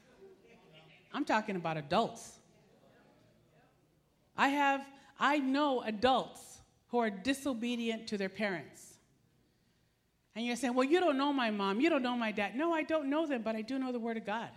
I'm 1.13 1.25
talking 1.25 1.55
about 1.55 1.77
adults. 1.77 2.39
I 4.37 4.49
have 4.49 4.85
I 5.19 5.37
know 5.37 5.81
adults 5.81 6.61
who 6.87 6.97
are 6.97 7.09
disobedient 7.09 8.07
to 8.07 8.17
their 8.17 8.29
parents. 8.29 8.95
And 10.33 10.45
you're 10.45 10.55
saying, 10.55 10.73
"Well, 10.73 10.87
you 10.87 10.99
don't 10.99 11.17
know 11.17 11.33
my 11.33 11.51
mom, 11.51 11.81
you 11.81 11.89
don't 11.89 12.01
know 12.01 12.15
my 12.15 12.31
dad." 12.31 12.55
No, 12.55 12.73
I 12.73 12.83
don't 12.83 13.09
know 13.09 13.27
them, 13.27 13.41
but 13.43 13.55
I 13.55 13.61
do 13.61 13.77
know 13.77 13.91
the 13.91 13.99
word 13.99 14.17
of 14.17 14.25
God. 14.25 14.49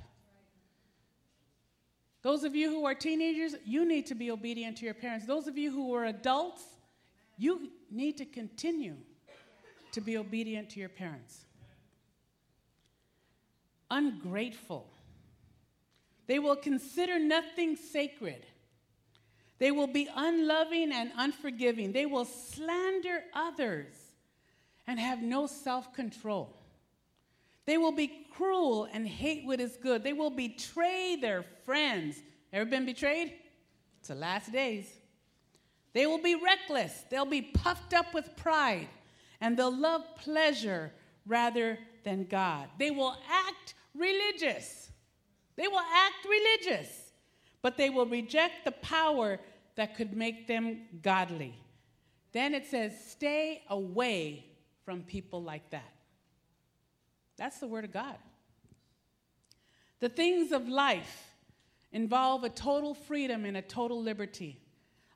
Those 2.25 2.43
of 2.43 2.57
you 2.57 2.71
who 2.71 2.87
are 2.87 2.95
teenagers, 2.95 3.55
you 3.67 3.87
need 3.87 4.07
to 4.07 4.15
be 4.15 4.31
obedient 4.31 4.79
to 4.79 4.87
your 4.87 4.95
parents. 4.95 5.27
Those 5.27 5.47
of 5.47 5.59
you 5.59 5.71
who 5.71 5.95
are 5.95 6.07
adults, 6.07 6.63
you 7.37 7.71
need 7.91 8.17
to 8.17 8.25
continue 8.25 8.97
to 9.93 10.01
be 10.01 10.17
obedient 10.17 10.71
to 10.71 10.81
your 10.81 10.89
parents. 10.89 11.45
Ungrateful. 13.91 14.89
They 16.27 16.39
will 16.39 16.57
consider 16.57 17.19
nothing 17.19 17.77
sacred. 17.77 18.47
They 19.59 19.71
will 19.71 19.87
be 19.87 20.09
unloving 20.17 20.93
and 20.93 21.13
unforgiving. 21.19 21.93
They 21.93 22.07
will 22.07 22.25
slander 22.25 23.23
others 23.35 23.95
and 24.87 24.99
have 24.99 25.21
no 25.21 25.47
self 25.47 25.93
control. 25.93 26.57
They 27.67 27.79
will 27.79 27.93
be 27.93 28.27
cruel 28.31 28.89
and 28.93 29.07
hate 29.07 29.47
what 29.47 29.61
is 29.61 29.77
good. 29.77 30.03
They 30.03 30.13
will 30.13 30.31
betray 30.31 31.17
their 31.17 31.45
friends. 31.65 32.17
Ever 32.53 32.65
been 32.65 32.87
betrayed? 32.87 33.33
It's 34.01 34.09
the 34.09 34.15
last 34.15 34.53
days. 34.53 34.87
They 35.93 36.07
will 36.07 36.23
be 36.23 36.35
reckless. 36.35 37.05
They'll 37.11 37.25
be 37.25 37.43
puffed 37.43 37.95
up 37.95 38.13
with 38.13 38.37
pride. 38.37 38.89
And 39.41 39.57
they'll 39.57 39.75
love 39.75 40.03
pleasure 40.17 40.93
rather 41.27 41.79
than 42.05 42.25
God. 42.25 42.69
They 42.79 42.91
will 42.91 43.17
act 43.31 43.75
religious. 43.95 44.91
They 45.57 45.69
will 45.69 45.79
act 45.79 46.27
religious, 46.29 47.13
but 47.63 47.77
they 47.77 47.89
will 47.89 48.07
reject 48.07 48.65
the 48.65 48.73
power 48.73 49.39
that 49.77 49.97
could 49.97 50.17
make 50.17 50.47
them 50.47 50.83
godly. 51.03 51.55
Then 52.33 52.55
it 52.55 52.67
says, 52.67 52.93
stay 53.09 53.63
away 53.71 54.47
from 54.85 55.03
people 55.03 55.43
like 55.43 55.71
that. 55.71 55.93
That's 57.37 57.59
the 57.59 57.67
Word 57.67 57.85
of 57.85 57.93
God. 57.93 58.17
The 60.01 60.09
things 60.09 60.53
of 60.53 60.69
life 60.69 61.35
involve 61.93 62.45
a 62.45 62.49
total 62.49 62.95
freedom 62.95 63.45
and 63.45 63.57
a 63.57 63.63
total 63.63 64.03
liberty. 64.03 64.61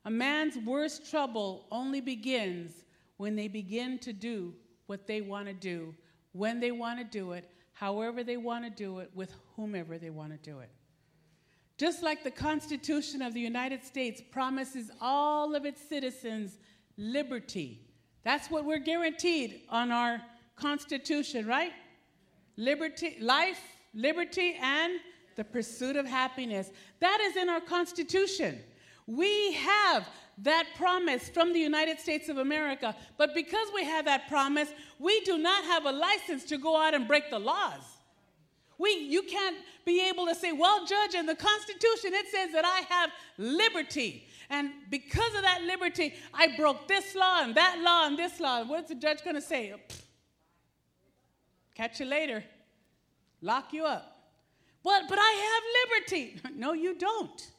A 0.05 0.09
man's 0.09 0.57
worst 0.57 1.09
trouble 1.09 1.65
only 1.71 2.01
begins 2.01 2.85
when 3.17 3.35
they 3.35 3.47
begin 3.47 3.99
to 3.99 4.13
do 4.13 4.53
what 4.87 5.05
they 5.05 5.21
want 5.21 5.47
to 5.47 5.53
do, 5.53 5.93
when 6.31 6.59
they 6.59 6.71
want 6.71 6.99
to 6.99 7.05
do 7.05 7.33
it, 7.33 7.49
however 7.73 8.23
they 8.23 8.37
want 8.37 8.63
to 8.63 8.69
do 8.69 8.99
it, 8.99 9.11
with 9.13 9.33
whomever 9.55 9.97
they 9.97 10.09
want 10.09 10.31
to 10.31 10.49
do 10.49 10.59
it. 10.59 10.69
Just 11.77 12.01
like 12.01 12.23
the 12.23 12.31
Constitution 12.31 13.21
of 13.21 13.33
the 13.33 13.39
United 13.39 13.83
States 13.83 14.21
promises 14.31 14.89
all 14.99 15.55
of 15.55 15.65
its 15.65 15.81
citizens 15.81 16.57
liberty. 16.97 17.81
That's 18.23 18.49
what 18.49 18.65
we're 18.65 18.79
guaranteed 18.79 19.61
on 19.69 19.91
our 19.91 20.21
Constitution, 20.55 21.45
right? 21.45 21.71
Liberty, 22.59 23.15
life, 23.21 23.61
liberty, 23.93 24.57
and 24.61 24.99
the 25.37 25.45
pursuit 25.45 25.95
of 25.95 26.05
happiness. 26.05 26.71
That 26.99 27.21
is 27.21 27.37
in 27.37 27.47
our 27.47 27.61
Constitution. 27.61 28.59
We 29.07 29.53
have 29.53 30.05
that 30.39 30.67
promise 30.75 31.29
from 31.29 31.53
the 31.53 31.59
United 31.59 31.99
States 31.99 32.27
of 32.27 32.37
America, 32.37 32.93
but 33.17 33.33
because 33.33 33.69
we 33.73 33.85
have 33.85 34.03
that 34.05 34.27
promise, 34.27 34.67
we 34.99 35.21
do 35.21 35.37
not 35.37 35.63
have 35.63 35.85
a 35.85 35.91
license 35.93 36.43
to 36.45 36.57
go 36.57 36.75
out 36.75 36.93
and 36.93 37.07
break 37.07 37.29
the 37.29 37.39
laws. 37.39 37.81
We, 38.77 38.89
you 38.91 39.21
can't 39.23 39.55
be 39.85 40.09
able 40.09 40.25
to 40.25 40.35
say, 40.35 40.51
well, 40.51 40.85
Judge, 40.85 41.15
in 41.15 41.25
the 41.27 41.35
Constitution 41.35 42.11
it 42.13 42.27
says 42.29 42.51
that 42.51 42.65
I 42.65 42.81
have 42.93 43.09
liberty. 43.37 44.27
And 44.49 44.71
because 44.89 45.33
of 45.33 45.43
that 45.43 45.61
liberty, 45.63 46.13
I 46.33 46.57
broke 46.57 46.89
this 46.89 47.15
law 47.15 47.43
and 47.43 47.55
that 47.55 47.79
law 47.79 48.05
and 48.05 48.19
this 48.19 48.41
law. 48.41 48.65
What's 48.65 48.89
the 48.89 48.95
judge 48.95 49.23
going 49.23 49.37
to 49.37 49.41
say? 49.41 49.73
Catch 51.79 52.01
you 52.01 52.07
later. 52.07 52.43
Lock 53.41 53.71
you 53.71 53.85
up. 53.85 54.33
But, 54.83 55.03
but 55.07 55.17
I 55.17 55.31
have 55.49 55.63
liberty. 55.79 56.41
No, 56.59 56.73
you 56.73 56.93
don't. 56.93 57.51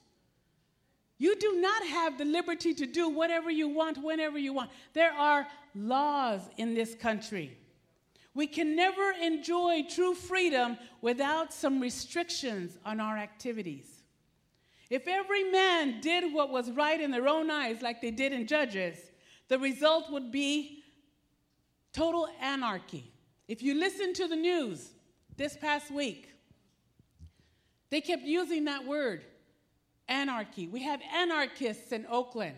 You 1.16 1.38
do 1.38 1.58
not 1.58 1.86
have 1.86 2.18
the 2.18 2.26
liberty 2.26 2.74
to 2.74 2.84
do 2.84 3.08
whatever 3.08 3.50
you 3.50 3.66
want, 3.68 3.96
whenever 3.96 4.38
you 4.38 4.52
want. 4.52 4.72
There 4.92 5.10
are 5.10 5.46
laws 5.74 6.42
in 6.58 6.74
this 6.74 6.94
country. 6.94 7.56
We 8.34 8.46
can 8.46 8.76
never 8.76 9.10
enjoy 9.22 9.86
true 9.88 10.14
freedom 10.14 10.76
without 11.00 11.54
some 11.54 11.80
restrictions 11.80 12.76
on 12.84 13.00
our 13.00 13.16
activities. 13.16 14.02
If 14.90 15.08
every 15.08 15.44
man 15.44 16.02
did 16.02 16.30
what 16.34 16.50
was 16.50 16.70
right 16.70 17.00
in 17.00 17.10
their 17.10 17.26
own 17.26 17.50
eyes, 17.50 17.80
like 17.80 18.02
they 18.02 18.10
did 18.10 18.34
in 18.34 18.46
Judges, 18.46 18.98
the 19.48 19.58
result 19.58 20.10
would 20.10 20.30
be 20.30 20.82
total 21.94 22.28
anarchy. 22.38 23.10
If 23.50 23.64
you 23.64 23.74
listen 23.74 24.14
to 24.14 24.28
the 24.28 24.36
news 24.36 24.90
this 25.36 25.56
past 25.56 25.90
week, 25.90 26.28
they 27.90 28.00
kept 28.00 28.22
using 28.22 28.66
that 28.66 28.86
word, 28.86 29.24
anarchy. 30.06 30.68
We 30.68 30.84
have 30.84 31.00
anarchists 31.12 31.90
in 31.90 32.06
Oakland. 32.08 32.54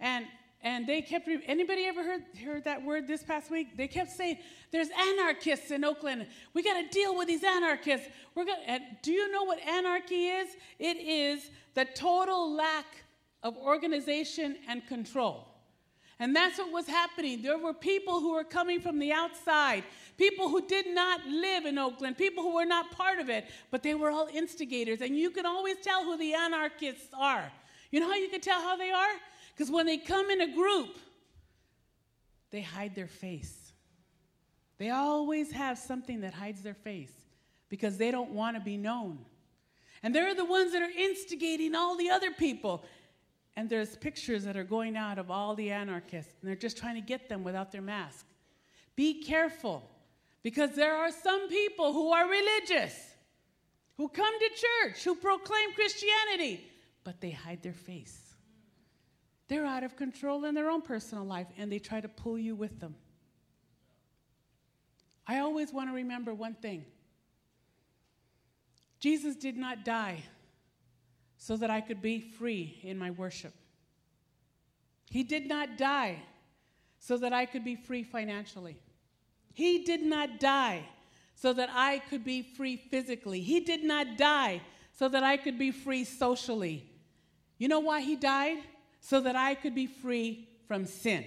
And 0.00 0.24
and 0.62 0.86
they 0.86 1.02
kept, 1.02 1.28
anybody 1.46 1.84
ever 1.84 2.02
heard, 2.02 2.22
heard 2.42 2.64
that 2.64 2.82
word 2.82 3.06
this 3.06 3.22
past 3.22 3.50
week? 3.50 3.76
They 3.76 3.88
kept 3.88 4.12
saying, 4.12 4.38
there's 4.70 4.88
anarchists 4.90 5.70
in 5.70 5.84
Oakland. 5.84 6.26
We 6.54 6.62
got 6.62 6.80
to 6.80 6.88
deal 6.88 7.16
with 7.16 7.28
these 7.28 7.44
anarchists. 7.44 8.06
We're 8.34 8.44
gonna, 8.44 8.78
do 9.02 9.12
you 9.12 9.30
know 9.30 9.44
what 9.44 9.58
anarchy 9.60 10.26
is? 10.26 10.48
It 10.78 10.96
is 10.96 11.50
the 11.74 11.86
total 11.94 12.54
lack 12.54 12.86
of 13.42 13.56
organization 13.58 14.56
and 14.68 14.86
control. 14.86 15.49
And 16.20 16.36
that's 16.36 16.58
what 16.58 16.70
was 16.70 16.86
happening. 16.86 17.40
There 17.40 17.56
were 17.56 17.72
people 17.72 18.20
who 18.20 18.34
were 18.34 18.44
coming 18.44 18.78
from 18.78 18.98
the 18.98 19.10
outside, 19.10 19.84
people 20.18 20.50
who 20.50 20.66
did 20.66 20.86
not 20.86 21.26
live 21.26 21.64
in 21.64 21.78
Oakland, 21.78 22.18
people 22.18 22.44
who 22.44 22.54
were 22.54 22.66
not 22.66 22.90
part 22.90 23.18
of 23.18 23.30
it, 23.30 23.46
but 23.70 23.82
they 23.82 23.94
were 23.94 24.10
all 24.10 24.28
instigators. 24.32 25.00
And 25.00 25.16
you 25.16 25.30
can 25.30 25.46
always 25.46 25.78
tell 25.82 26.04
who 26.04 26.18
the 26.18 26.34
anarchists 26.34 27.08
are. 27.18 27.50
You 27.90 28.00
know 28.00 28.06
how 28.06 28.16
you 28.16 28.28
can 28.28 28.42
tell 28.42 28.60
how 28.60 28.76
they 28.76 28.90
are? 28.90 29.14
Because 29.56 29.72
when 29.72 29.86
they 29.86 29.96
come 29.96 30.30
in 30.30 30.42
a 30.42 30.54
group, 30.54 30.94
they 32.50 32.60
hide 32.60 32.94
their 32.94 33.08
face. 33.08 33.72
They 34.76 34.90
always 34.90 35.50
have 35.52 35.78
something 35.78 36.20
that 36.20 36.34
hides 36.34 36.62
their 36.62 36.74
face 36.74 37.12
because 37.70 37.96
they 37.96 38.10
don't 38.10 38.32
want 38.32 38.56
to 38.56 38.60
be 38.62 38.76
known. 38.76 39.18
And 40.02 40.14
they're 40.14 40.34
the 40.34 40.44
ones 40.44 40.72
that 40.72 40.82
are 40.82 40.90
instigating 40.90 41.74
all 41.74 41.96
the 41.96 42.10
other 42.10 42.30
people. 42.30 42.84
And 43.60 43.68
there's 43.68 43.94
pictures 43.94 44.44
that 44.44 44.56
are 44.56 44.64
going 44.64 44.96
out 44.96 45.18
of 45.18 45.30
all 45.30 45.54
the 45.54 45.70
anarchists, 45.70 46.32
and 46.40 46.48
they're 46.48 46.56
just 46.56 46.78
trying 46.78 46.94
to 46.94 47.02
get 47.02 47.28
them 47.28 47.44
without 47.44 47.70
their 47.70 47.82
mask. 47.82 48.24
Be 48.96 49.22
careful 49.22 49.82
because 50.42 50.70
there 50.70 50.96
are 50.96 51.10
some 51.12 51.46
people 51.46 51.92
who 51.92 52.10
are 52.10 52.26
religious, 52.26 52.94
who 53.98 54.08
come 54.08 54.32
to 54.38 54.48
church, 54.48 55.04
who 55.04 55.14
proclaim 55.14 55.74
Christianity, 55.74 56.64
but 57.04 57.20
they 57.20 57.32
hide 57.32 57.62
their 57.62 57.74
face. 57.74 58.18
They're 59.48 59.66
out 59.66 59.84
of 59.84 59.94
control 59.94 60.46
in 60.46 60.54
their 60.54 60.70
own 60.70 60.80
personal 60.80 61.24
life 61.24 61.48
and 61.58 61.70
they 61.70 61.80
try 61.80 62.00
to 62.00 62.08
pull 62.08 62.38
you 62.38 62.54
with 62.54 62.80
them. 62.80 62.94
I 65.26 65.40
always 65.40 65.70
want 65.70 65.90
to 65.90 65.94
remember 65.94 66.32
one 66.32 66.54
thing 66.54 66.86
Jesus 69.00 69.36
did 69.36 69.58
not 69.58 69.84
die 69.84 70.22
so 71.42 71.56
that 71.56 71.70
I 71.70 71.80
could 71.80 72.02
be 72.02 72.20
free 72.20 72.78
in 72.82 72.98
my 72.98 73.10
worship. 73.10 73.54
He 75.08 75.24
did 75.24 75.48
not 75.48 75.78
die 75.78 76.18
so 76.98 77.16
that 77.16 77.32
I 77.32 77.46
could 77.46 77.64
be 77.64 77.76
free 77.76 78.02
financially. 78.02 78.76
He 79.54 79.82
did 79.82 80.02
not 80.02 80.38
die 80.38 80.84
so 81.34 81.54
that 81.54 81.70
I 81.72 82.00
could 82.10 82.24
be 82.24 82.42
free 82.42 82.76
physically. 82.76 83.40
He 83.40 83.60
did 83.60 83.82
not 83.82 84.18
die 84.18 84.60
so 84.92 85.08
that 85.08 85.22
I 85.22 85.38
could 85.38 85.58
be 85.58 85.70
free 85.70 86.04
socially. 86.04 86.84
You 87.56 87.68
know 87.68 87.80
why 87.80 88.02
he 88.02 88.16
died? 88.16 88.58
So 89.00 89.22
that 89.22 89.34
I 89.34 89.54
could 89.54 89.74
be 89.74 89.86
free 89.86 90.46
from 90.68 90.84
sin. 90.84 91.24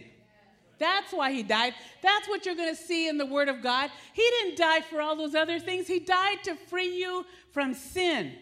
That's 0.77 1.11
why 1.11 1.31
he 1.31 1.41
died. 1.41 1.73
That's 2.03 2.29
what 2.29 2.45
you're 2.45 2.55
going 2.55 2.75
to 2.75 2.81
see 2.81 3.09
in 3.09 3.17
the 3.17 3.25
Word 3.25 3.49
of 3.49 3.63
God. 3.63 3.89
He 4.13 4.21
didn't 4.21 4.57
die 4.57 4.81
for 4.81 5.01
all 5.01 5.15
those 5.15 5.33
other 5.33 5.59
things, 5.59 5.87
He 5.87 5.99
died 5.99 6.43
to 6.43 6.55
free 6.55 6.99
you 6.99 7.25
from 7.51 7.73
sin. 7.73 8.33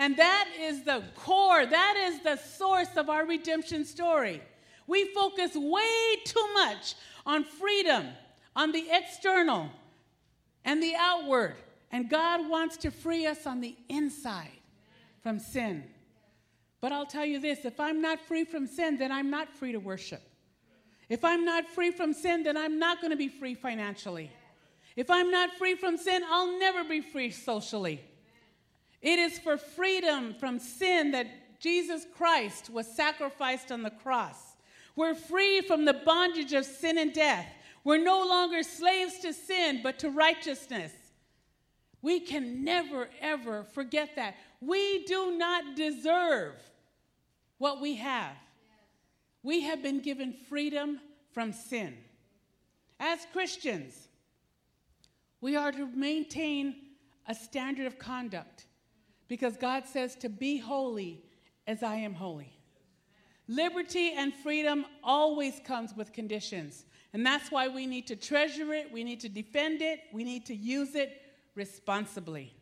And 0.00 0.16
that 0.16 0.48
is 0.58 0.82
the 0.82 1.04
core, 1.14 1.66
that 1.66 1.94
is 2.08 2.22
the 2.22 2.36
source 2.36 2.96
of 2.96 3.10
our 3.10 3.26
redemption 3.26 3.84
story. 3.84 4.40
We 4.86 5.04
focus 5.12 5.50
way 5.54 6.16
too 6.24 6.48
much 6.54 6.94
on 7.26 7.44
freedom, 7.44 8.06
on 8.56 8.72
the 8.72 8.86
external 8.90 9.68
and 10.64 10.82
the 10.82 10.94
outward. 10.98 11.56
And 11.92 12.08
God 12.08 12.48
wants 12.48 12.78
to 12.78 12.90
free 12.90 13.26
us 13.26 13.46
on 13.46 13.60
the 13.60 13.76
inside 13.90 14.48
from 15.22 15.38
sin. 15.38 15.84
But 16.80 16.92
I'll 16.92 17.04
tell 17.04 17.26
you 17.26 17.38
this 17.38 17.66
if 17.66 17.78
I'm 17.78 18.00
not 18.00 18.20
free 18.22 18.44
from 18.44 18.66
sin, 18.66 18.96
then 18.96 19.12
I'm 19.12 19.28
not 19.28 19.54
free 19.54 19.72
to 19.72 19.78
worship. 19.80 20.22
If 21.10 21.26
I'm 21.26 21.44
not 21.44 21.68
free 21.68 21.90
from 21.90 22.14
sin, 22.14 22.44
then 22.44 22.56
I'm 22.56 22.78
not 22.78 23.02
going 23.02 23.10
to 23.10 23.18
be 23.18 23.28
free 23.28 23.54
financially. 23.54 24.30
If 24.96 25.10
I'm 25.10 25.30
not 25.30 25.50
free 25.58 25.74
from 25.74 25.98
sin, 25.98 26.22
I'll 26.30 26.58
never 26.58 26.84
be 26.84 27.02
free 27.02 27.30
socially. 27.30 28.00
It 29.02 29.18
is 29.18 29.38
for 29.38 29.56
freedom 29.56 30.34
from 30.34 30.58
sin 30.58 31.12
that 31.12 31.60
Jesus 31.60 32.06
Christ 32.16 32.70
was 32.70 32.86
sacrificed 32.86 33.72
on 33.72 33.82
the 33.82 33.90
cross. 33.90 34.56
We're 34.96 35.14
free 35.14 35.60
from 35.62 35.84
the 35.84 35.94
bondage 35.94 36.52
of 36.52 36.64
sin 36.64 36.98
and 36.98 37.12
death. 37.12 37.46
We're 37.84 38.02
no 38.02 38.26
longer 38.26 38.62
slaves 38.62 39.18
to 39.20 39.32
sin, 39.32 39.80
but 39.82 39.98
to 40.00 40.10
righteousness. 40.10 40.92
We 42.02 42.20
can 42.20 42.64
never, 42.64 43.08
ever 43.20 43.64
forget 43.64 44.16
that. 44.16 44.36
We 44.60 45.04
do 45.04 45.36
not 45.36 45.76
deserve 45.76 46.54
what 47.58 47.80
we 47.80 47.96
have. 47.96 48.36
We 49.42 49.62
have 49.62 49.82
been 49.82 50.00
given 50.00 50.34
freedom 50.48 51.00
from 51.32 51.52
sin. 51.52 51.96
As 52.98 53.26
Christians, 53.32 54.08
we 55.40 55.56
are 55.56 55.72
to 55.72 55.86
maintain 55.86 56.76
a 57.26 57.34
standard 57.34 57.86
of 57.86 57.98
conduct 57.98 58.66
because 59.30 59.56
God 59.56 59.86
says 59.86 60.16
to 60.16 60.28
be 60.28 60.58
holy 60.58 61.22
as 61.64 61.84
I 61.84 61.94
am 61.94 62.14
holy. 62.14 62.52
Liberty 63.46 64.12
and 64.12 64.34
freedom 64.34 64.84
always 65.04 65.60
comes 65.64 65.94
with 65.96 66.12
conditions. 66.12 66.84
And 67.12 67.24
that's 67.24 67.48
why 67.48 67.68
we 67.68 67.86
need 67.86 68.08
to 68.08 68.16
treasure 68.16 68.74
it, 68.74 68.92
we 68.92 69.04
need 69.04 69.20
to 69.20 69.28
defend 69.28 69.82
it, 69.82 70.00
we 70.12 70.24
need 70.24 70.46
to 70.46 70.54
use 70.54 70.96
it 70.96 71.22
responsibly. 71.54 72.52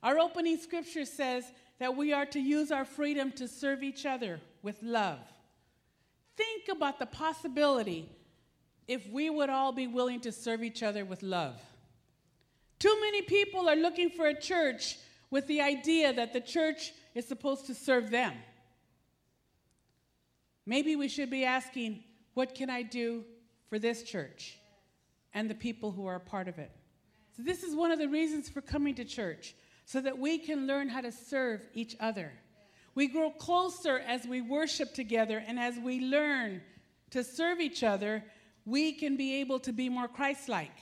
Our 0.00 0.20
opening 0.20 0.58
scripture 0.58 1.04
says 1.04 1.44
that 1.80 1.96
we 1.96 2.12
are 2.12 2.26
to 2.26 2.38
use 2.38 2.70
our 2.70 2.84
freedom 2.84 3.32
to 3.32 3.48
serve 3.48 3.82
each 3.82 4.06
other 4.06 4.40
with 4.62 4.80
love. 4.80 5.18
Think 6.36 6.68
about 6.68 7.00
the 7.00 7.06
possibility 7.06 8.08
if 8.86 9.10
we 9.10 9.28
would 9.28 9.50
all 9.50 9.72
be 9.72 9.88
willing 9.88 10.20
to 10.20 10.30
serve 10.30 10.62
each 10.62 10.84
other 10.84 11.04
with 11.04 11.24
love. 11.24 11.60
Too 12.78 12.96
many 13.00 13.22
people 13.22 13.68
are 13.68 13.74
looking 13.74 14.10
for 14.10 14.28
a 14.28 14.40
church 14.40 14.98
with 15.30 15.46
the 15.46 15.60
idea 15.60 16.12
that 16.12 16.32
the 16.32 16.40
church 16.40 16.92
is 17.14 17.26
supposed 17.26 17.66
to 17.66 17.74
serve 17.74 18.10
them. 18.10 18.34
Maybe 20.66 20.96
we 20.96 21.08
should 21.08 21.30
be 21.30 21.44
asking, 21.44 22.04
what 22.34 22.54
can 22.54 22.70
I 22.70 22.82
do 22.82 23.24
for 23.68 23.78
this 23.78 24.02
church 24.02 24.58
and 25.34 25.48
the 25.48 25.54
people 25.54 25.90
who 25.90 26.06
are 26.06 26.16
a 26.16 26.20
part 26.20 26.48
of 26.48 26.58
it? 26.58 26.70
So, 27.36 27.42
this 27.42 27.62
is 27.62 27.74
one 27.74 27.90
of 27.90 27.98
the 27.98 28.08
reasons 28.08 28.48
for 28.48 28.60
coming 28.60 28.94
to 28.96 29.04
church, 29.04 29.54
so 29.84 30.00
that 30.00 30.18
we 30.18 30.38
can 30.38 30.66
learn 30.66 30.88
how 30.88 31.00
to 31.00 31.12
serve 31.12 31.66
each 31.72 31.96
other. 32.00 32.32
We 32.94 33.06
grow 33.06 33.30
closer 33.30 33.98
as 34.00 34.26
we 34.26 34.40
worship 34.40 34.92
together, 34.92 35.42
and 35.46 35.58
as 35.58 35.78
we 35.78 36.00
learn 36.00 36.60
to 37.10 37.24
serve 37.24 37.60
each 37.60 37.82
other, 37.82 38.24
we 38.66 38.92
can 38.92 39.16
be 39.16 39.36
able 39.36 39.60
to 39.60 39.72
be 39.72 39.88
more 39.88 40.08
Christ 40.08 40.48
like. 40.48 40.76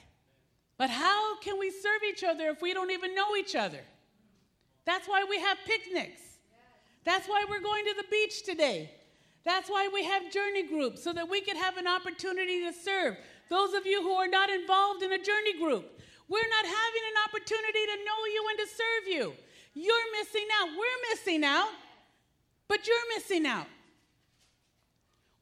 But 0.78 0.90
how 0.90 1.38
can 1.40 1.58
we 1.58 1.70
serve 1.70 2.02
each 2.10 2.24
other 2.24 2.48
if 2.48 2.60
we 2.60 2.74
don't 2.74 2.90
even 2.90 3.14
know 3.14 3.36
each 3.36 3.54
other? 3.54 3.80
That's 4.86 5.06
why 5.06 5.26
we 5.28 5.38
have 5.40 5.58
picnics. 5.66 6.22
That's 7.04 7.28
why 7.28 7.44
we're 7.48 7.60
going 7.60 7.84
to 7.84 7.94
the 7.96 8.08
beach 8.10 8.44
today. 8.44 8.90
That's 9.44 9.68
why 9.68 9.88
we 9.92 10.04
have 10.04 10.32
journey 10.32 10.66
groups, 10.66 11.04
so 11.04 11.12
that 11.12 11.28
we 11.28 11.40
can 11.40 11.56
have 11.56 11.76
an 11.76 11.86
opportunity 11.86 12.62
to 12.62 12.72
serve. 12.72 13.16
Those 13.48 13.74
of 13.74 13.86
you 13.86 14.02
who 14.02 14.12
are 14.12 14.26
not 14.26 14.50
involved 14.50 15.02
in 15.02 15.12
a 15.12 15.18
journey 15.18 15.58
group, 15.60 15.84
we're 16.28 16.48
not 16.48 16.64
having 16.64 17.02
an 17.10 17.22
opportunity 17.28 17.86
to 17.86 17.96
know 18.04 18.26
you 18.32 18.46
and 18.50 18.58
to 18.58 18.66
serve 18.66 19.08
you. 19.08 19.34
You're 19.74 20.12
missing 20.18 20.46
out. 20.60 20.68
We're 20.70 21.14
missing 21.14 21.44
out, 21.44 21.68
but 22.66 22.86
you're 22.88 22.96
missing 23.14 23.46
out. 23.46 23.66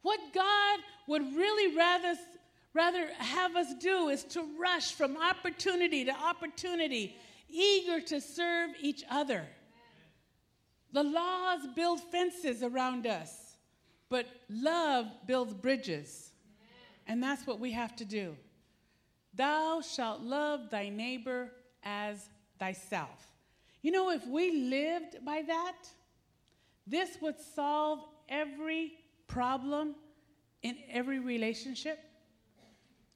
What 0.02 0.20
God 0.34 0.80
would 1.06 1.22
really 1.34 1.74
rather, 1.74 2.14
rather 2.74 3.06
have 3.16 3.56
us 3.56 3.72
do 3.80 4.08
is 4.08 4.24
to 4.24 4.44
rush 4.60 4.92
from 4.92 5.16
opportunity 5.16 6.04
to 6.04 6.12
opportunity, 6.12 7.16
eager 7.54 8.00
to 8.00 8.20
serve 8.20 8.70
each 8.80 9.04
other. 9.08 9.46
The 10.92 11.02
laws 11.02 11.60
build 11.74 12.00
fences 12.00 12.62
around 12.62 13.06
us 13.06 13.44
but 14.14 14.26
love 14.48 15.06
builds 15.26 15.52
bridges. 15.52 16.30
And 17.08 17.20
that's 17.20 17.48
what 17.48 17.58
we 17.58 17.72
have 17.72 17.96
to 17.96 18.04
do. 18.04 18.36
Thou 19.34 19.80
shalt 19.80 20.20
love 20.20 20.70
thy 20.70 20.88
neighbor 20.88 21.50
as 21.82 22.28
thyself. 22.60 23.26
You 23.82 23.90
know, 23.90 24.10
if 24.10 24.24
we 24.28 24.52
lived 24.70 25.24
by 25.24 25.42
that, 25.48 25.76
this 26.86 27.18
would 27.20 27.40
solve 27.40 28.04
every 28.28 28.92
problem 29.26 29.96
in 30.62 30.76
every 30.88 31.18
relationship. 31.18 31.98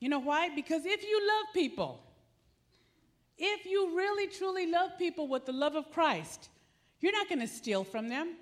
You 0.00 0.08
know 0.08 0.18
why? 0.18 0.48
Because 0.54 0.84
if 0.84 1.04
you 1.04 1.28
love 1.28 1.54
people, 1.54 2.00
if 3.38 3.64
you 3.64 3.96
really 3.96 4.26
truly 4.26 4.66
love 4.70 4.98
people 4.98 5.28
with 5.28 5.46
the 5.46 5.52
love 5.52 5.76
of 5.76 5.90
Christ, 5.92 6.48
you're 7.00 7.12
not 7.12 7.28
going 7.28 7.40
to 7.40 7.46
steal 7.46 7.84
from 7.84 8.08
them. 8.08 8.34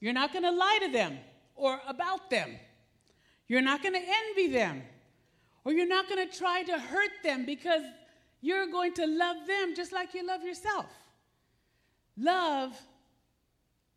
You're 0.00 0.12
not 0.12 0.32
going 0.32 0.44
to 0.44 0.50
lie 0.50 0.78
to 0.82 0.92
them 0.92 1.18
or 1.54 1.80
about 1.86 2.30
them. 2.30 2.56
You're 3.48 3.62
not 3.62 3.82
going 3.82 3.94
to 3.94 4.00
envy 4.00 4.48
them, 4.48 4.82
or 5.64 5.72
you're 5.72 5.86
not 5.86 6.08
going 6.08 6.26
to 6.26 6.38
try 6.38 6.62
to 6.62 6.78
hurt 6.78 7.10
them 7.22 7.44
because 7.44 7.82
you're 8.40 8.66
going 8.66 8.94
to 8.94 9.06
love 9.06 9.46
them 9.46 9.74
just 9.74 9.92
like 9.92 10.14
you 10.14 10.26
love 10.26 10.42
yourself. 10.42 10.86
Love 12.16 12.80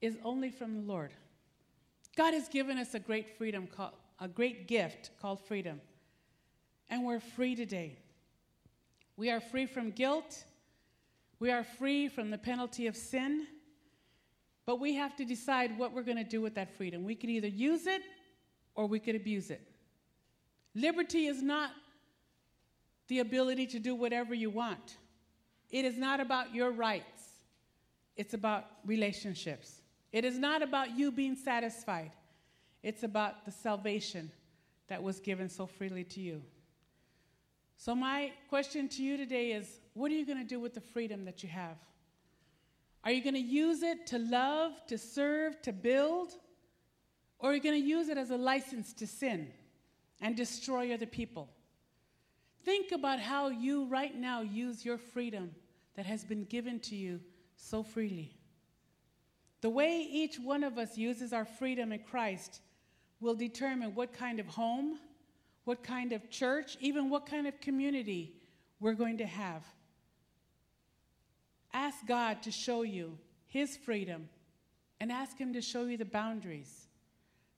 is 0.01 0.17
only 0.23 0.49
from 0.49 0.75
the 0.75 0.81
Lord. 0.81 1.11
God 2.15 2.33
has 2.33 2.47
given 2.49 2.77
us 2.77 2.93
a 2.93 2.99
great 2.99 3.37
freedom, 3.37 3.67
a 4.19 4.27
great 4.27 4.67
gift 4.67 5.11
called 5.21 5.39
freedom. 5.39 5.81
And 6.89 7.03
we're 7.03 7.19
free 7.19 7.55
today. 7.55 7.97
We 9.17 9.29
are 9.31 9.39
free 9.39 9.65
from 9.65 9.91
guilt. 9.91 10.43
We 11.39 11.51
are 11.51 11.63
free 11.63 12.07
from 12.07 12.31
the 12.31 12.37
penalty 12.37 12.87
of 12.87 12.95
sin. 12.95 13.47
But 14.65 14.79
we 14.79 14.95
have 14.95 15.15
to 15.17 15.25
decide 15.25 15.77
what 15.77 15.93
we're 15.93 16.03
going 16.03 16.17
to 16.17 16.23
do 16.23 16.41
with 16.41 16.55
that 16.55 16.75
freedom. 16.75 17.03
We 17.03 17.15
can 17.15 17.29
either 17.29 17.47
use 17.47 17.85
it 17.87 18.01
or 18.73 18.87
we 18.87 18.99
could 18.99 19.15
abuse 19.15 19.51
it. 19.51 19.61
Liberty 20.73 21.27
is 21.27 21.41
not 21.41 21.71
the 23.07 23.19
ability 23.19 23.67
to 23.67 23.79
do 23.79 23.95
whatever 23.95 24.33
you 24.33 24.49
want, 24.49 24.97
it 25.69 25.85
is 25.85 25.97
not 25.97 26.19
about 26.19 26.53
your 26.53 26.71
rights, 26.71 27.23
it's 28.17 28.33
about 28.33 28.65
relationships. 28.85 29.81
It 30.11 30.23
is 30.23 30.37
not 30.37 30.61
about 30.61 30.97
you 30.97 31.11
being 31.11 31.35
satisfied, 31.35 32.11
it's 32.83 33.03
about 33.03 33.45
the 33.45 33.51
salvation 33.51 34.31
that 34.87 35.01
was 35.01 35.19
given 35.19 35.49
so 35.49 35.65
freely 35.65 36.03
to 36.05 36.21
you. 36.21 36.41
So, 37.77 37.93
my 37.93 38.31
question 38.49 38.87
to 38.89 39.03
you 39.03 39.17
today 39.17 39.51
is 39.51 39.79
what 39.93 40.11
are 40.11 40.15
you 40.15 40.25
going 40.25 40.39
to 40.39 40.47
do 40.47 40.59
with 40.59 40.73
the 40.73 40.81
freedom 40.81 41.25
that 41.25 41.43
you 41.43 41.49
have? 41.49 41.77
Are 43.03 43.11
you 43.11 43.21
going 43.21 43.35
to 43.35 43.39
use 43.39 43.83
it 43.83 44.07
to 44.07 44.17
love, 44.17 44.71
to 44.87 44.97
serve, 44.97 45.61
to 45.61 45.71
build? 45.71 46.33
Or 47.37 47.51
are 47.51 47.53
you 47.53 47.61
going 47.61 47.79
to 47.79 47.87
use 47.87 48.09
it 48.09 48.17
as 48.17 48.31
a 48.31 48.37
license 48.37 48.93
to 48.93 49.05
sin 49.05 49.51
and 50.21 50.35
destroy 50.35 50.93
other 50.93 51.05
people? 51.05 51.49
Think 52.63 52.91
about 52.91 53.19
how 53.19 53.49
you 53.49 53.85
right 53.85 54.15
now 54.15 54.41
use 54.41 54.83
your 54.83 54.97
freedom 54.97 55.51
that 55.95 56.07
has 56.07 56.23
been 56.23 56.45
given 56.45 56.79
to 56.79 56.95
you 56.95 57.19
so 57.55 57.83
freely. 57.83 58.35
The 59.61 59.69
way 59.69 59.99
each 59.99 60.37
one 60.39 60.63
of 60.63 60.77
us 60.77 60.97
uses 60.97 61.31
our 61.31 61.45
freedom 61.45 61.91
in 61.91 61.99
Christ 61.99 62.61
will 63.19 63.35
determine 63.35 63.95
what 63.95 64.13
kind 64.13 64.39
of 64.39 64.47
home, 64.47 64.97
what 65.65 65.83
kind 65.83 66.13
of 66.13 66.29
church, 66.29 66.77
even 66.79 67.09
what 67.09 67.25
kind 67.25 67.47
of 67.47 67.59
community 67.59 68.33
we're 68.79 68.93
going 68.93 69.17
to 69.17 69.25
have. 69.25 69.63
Ask 71.73 72.05
God 72.07 72.41
to 72.43 72.51
show 72.51 72.83
you 72.83 73.17
His 73.47 73.75
freedom 73.75 74.29
and 74.99 75.11
ask 75.11 75.37
Him 75.37 75.53
to 75.53 75.61
show 75.61 75.85
you 75.85 75.97
the 75.97 76.05
boundaries. 76.05 76.87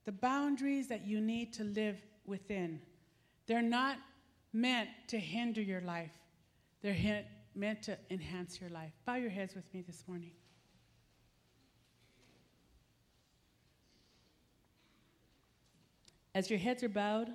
The 0.06 0.12
boundaries 0.14 0.88
that 0.88 1.06
you 1.06 1.22
need 1.22 1.54
to 1.54 1.64
live 1.64 1.98
within. 2.26 2.82
They're 3.46 3.62
not 3.62 3.98
meant 4.54 4.90
to 5.10 5.20
hinder 5.20 5.62
your 5.62 5.82
life, 5.82 6.18
they're 6.82 7.26
meant 7.54 7.84
to 7.84 7.98
enhance 8.10 8.62
your 8.62 8.70
life. 8.70 8.94
Bow 9.06 9.16
your 9.16 9.30
heads 9.30 9.54
with 9.54 9.72
me 9.74 9.82
this 9.82 10.04
morning. 10.08 10.32
As 16.34 16.50
your 16.50 16.60
heads 16.60 16.84
are 16.84 16.90
bowed 16.90 17.30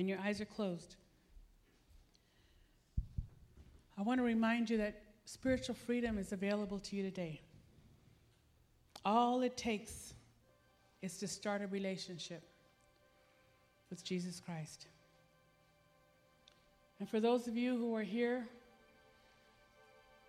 and 0.00 0.08
your 0.08 0.18
eyes 0.20 0.40
are 0.40 0.46
closed, 0.46 0.96
I 3.98 4.02
want 4.02 4.18
to 4.18 4.24
remind 4.24 4.70
you 4.70 4.78
that 4.78 5.02
spiritual 5.26 5.74
freedom 5.74 6.16
is 6.16 6.32
available 6.32 6.78
to 6.78 6.96
you 6.96 7.02
today. 7.02 7.42
All 9.04 9.42
it 9.42 9.58
takes 9.58 10.14
is 11.02 11.18
to 11.18 11.28
start 11.28 11.60
a 11.60 11.66
relationship 11.66 12.42
with 13.90 14.02
Jesus 14.02 14.40
Christ. 14.40 14.86
And 16.98 17.06
for 17.06 17.20
those 17.20 17.46
of 17.46 17.54
you 17.54 17.76
who 17.76 17.94
are 17.94 18.02
here 18.02 18.48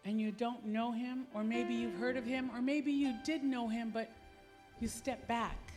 and 0.04 0.20
you 0.20 0.34
don't 0.34 0.66
know 0.66 0.92
him, 0.92 1.28
or 1.34 1.46
maybe 1.46 1.74
you've 1.74 1.96
heard 1.96 2.18
of 2.18 2.26
him, 2.26 2.52
or 2.54 2.62
maybe 2.62 2.92
you 2.92 3.16
did 3.24 3.42
know 3.42 3.70
him, 3.70 3.90
but 3.94 4.12
you 4.82 4.90
step 4.90 5.26
back 5.30 5.71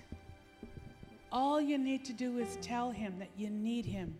all 1.34 1.60
you 1.60 1.76
need 1.76 2.04
to 2.04 2.12
do 2.12 2.38
is 2.38 2.56
tell 2.62 2.92
him 2.92 3.18
that 3.18 3.30
you 3.36 3.50
need 3.50 3.84
him 3.84 4.14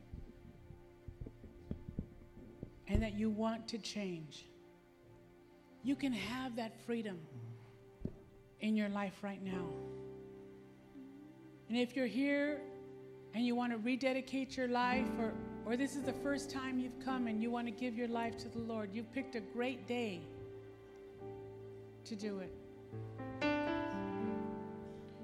and 2.89 3.01
that 3.01 3.15
you 3.15 3.31
want 3.31 3.69
to 3.69 3.79
change. 3.79 4.47
You 5.85 5.95
can 5.95 6.13
have 6.13 6.57
that 6.57 6.73
freedom 6.85 7.17
in 8.61 8.77
your 8.77 8.89
life 8.89 9.15
right 9.23 9.43
now. 9.45 9.65
And 11.69 11.79
if 11.79 11.95
you're 11.95 12.07
here 12.07 12.61
and 13.33 13.47
you 13.47 13.55
want 13.55 13.73
to 13.73 13.79
rededicate 13.79 14.57
your 14.57 14.69
life, 14.69 15.07
or, 15.17 15.35
or 15.65 15.77
this 15.77 15.95
is 15.95 16.03
the 16.03 16.13
first 16.13 16.51
time 16.51 16.81
you've 16.81 16.99
come 17.05 17.29
and 17.29 17.41
you 17.41 17.49
want 17.49 17.69
to 17.69 17.71
give 17.71 17.97
your 17.97 18.09
life 18.09 18.37
to 18.39 18.49
the 18.49 18.59
Lord, 18.59 18.91
you've 18.93 19.13
picked 19.13 19.37
a 19.37 19.41
great 19.41 19.87
day 19.87 20.21
to 22.07 22.17
do 22.17 22.41
it. 22.41 22.64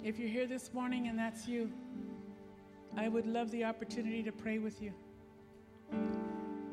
If 0.03 0.19
you're 0.19 0.31
here 0.31 0.47
this 0.47 0.73
morning 0.73 1.09
and 1.09 1.19
that's 1.19 1.47
you, 1.47 1.71
I 2.97 3.09
would 3.09 3.27
love 3.27 3.51
the 3.51 3.65
opportunity 3.65 4.23
to 4.23 4.33
pray 4.33 4.59
with 4.59 4.81
you. 4.81 4.95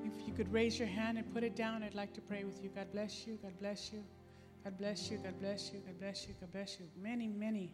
If 0.06 0.26
you 0.26 0.34
could 0.34 0.52
raise 0.54 0.80
your 0.80 0.88
hand 0.88 1.18
and 1.18 1.34
put 1.34 1.44
it 1.44 1.54
down, 1.54 1.84
I'd 1.84 1.94
like 1.94 2.14
to 2.14 2.22
pray 2.22 2.46
with 2.46 2.64
you. 2.64 2.70
God 2.74 2.88
bless 2.94 3.28
you. 3.28 3.38
God 3.44 3.52
bless 3.60 3.92
you. 3.92 4.02
God 4.64 4.78
bless 4.78 5.12
you. 5.12 5.18
God 5.18 5.38
bless 5.42 5.74
you. 5.74 5.80
God 5.86 6.00
bless 6.00 6.26
you. 6.26 6.36
God 6.40 6.52
bless 6.54 6.80
you. 6.80 6.86
Many, 7.04 7.28
many. 7.28 7.74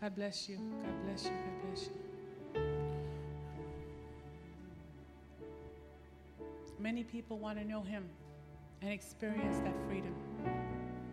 God 0.00 0.16
bless 0.16 0.48
you. 0.48 0.56
God 0.56 1.06
bless 1.06 1.24
you. 1.26 1.30
God 1.30 1.68
bless 1.68 1.86
you. 1.86 1.92
Many 6.80 7.04
people 7.04 7.38
want 7.38 7.56
to 7.58 7.64
know 7.64 7.82
Him 7.82 8.04
and 8.82 8.90
experience 8.90 9.58
that 9.58 9.74
freedom. 9.88 10.14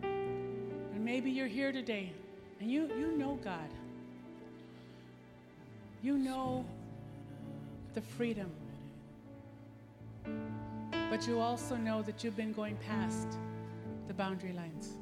And 0.02 1.04
maybe 1.04 1.30
you're 1.30 1.46
here 1.46 1.70
today 1.70 2.12
and 2.60 2.70
you, 2.70 2.88
you 2.98 3.16
know 3.16 3.38
God. 3.42 3.70
You 6.02 6.16
know 6.16 6.64
the 7.94 8.00
freedom. 8.00 8.50
But 11.10 11.26
you 11.26 11.40
also 11.40 11.76
know 11.76 12.02
that 12.02 12.22
you've 12.24 12.36
been 12.36 12.52
going 12.52 12.76
past 12.76 13.38
the 14.08 14.14
boundary 14.14 14.52
lines. 14.52 14.98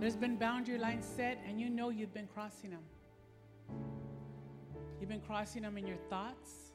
There's 0.00 0.16
been 0.16 0.36
boundary 0.36 0.78
lines 0.78 1.04
set, 1.04 1.38
and 1.48 1.60
you 1.60 1.70
know 1.70 1.90
you've 1.90 2.14
been 2.14 2.28
crossing 2.32 2.70
them. 2.70 2.82
You've 5.00 5.08
been 5.08 5.20
crossing 5.20 5.62
them 5.62 5.78
in 5.78 5.86
your 5.86 5.96
thoughts, 6.10 6.72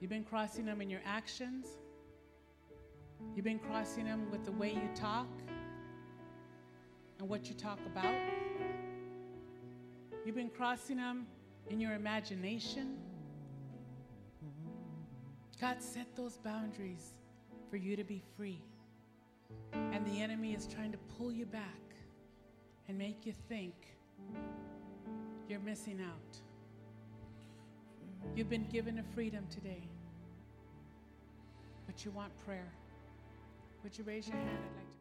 you've 0.00 0.10
been 0.10 0.24
crossing 0.24 0.66
them 0.66 0.80
in 0.80 0.90
your 0.90 1.00
actions, 1.06 1.66
you've 3.34 3.44
been 3.44 3.60
crossing 3.60 4.04
them 4.04 4.30
with 4.30 4.44
the 4.44 4.52
way 4.52 4.70
you 4.70 4.90
talk 4.94 5.28
and 7.20 7.28
what 7.28 7.48
you 7.48 7.54
talk 7.54 7.78
about. 7.86 8.14
You've 10.24 10.34
been 10.34 10.48
crossing 10.48 10.96
them 10.96 11.26
in 11.68 11.78
your 11.78 11.92
imagination. 11.92 12.96
God 15.60 15.82
set 15.82 16.06
those 16.16 16.38
boundaries 16.38 17.12
for 17.68 17.76
you 17.76 17.94
to 17.94 18.04
be 18.04 18.22
free. 18.36 18.62
And 19.74 20.06
the 20.06 20.20
enemy 20.20 20.54
is 20.54 20.66
trying 20.66 20.92
to 20.92 20.98
pull 21.18 21.30
you 21.30 21.44
back 21.44 21.62
and 22.88 22.96
make 22.96 23.26
you 23.26 23.34
think 23.48 23.74
you're 25.48 25.60
missing 25.60 26.00
out. 26.00 26.38
You've 28.34 28.50
been 28.50 28.66
given 28.66 28.98
a 28.98 29.02
freedom 29.14 29.44
today, 29.50 29.82
but 31.86 32.04
you 32.04 32.10
want 32.12 32.32
prayer. 32.46 32.72
Would 33.82 33.96
you 33.98 34.04
raise 34.04 34.26
your 34.26 34.38
hand? 34.38 34.48
I'd 34.48 34.76
like 34.76 34.94
to. 34.94 34.99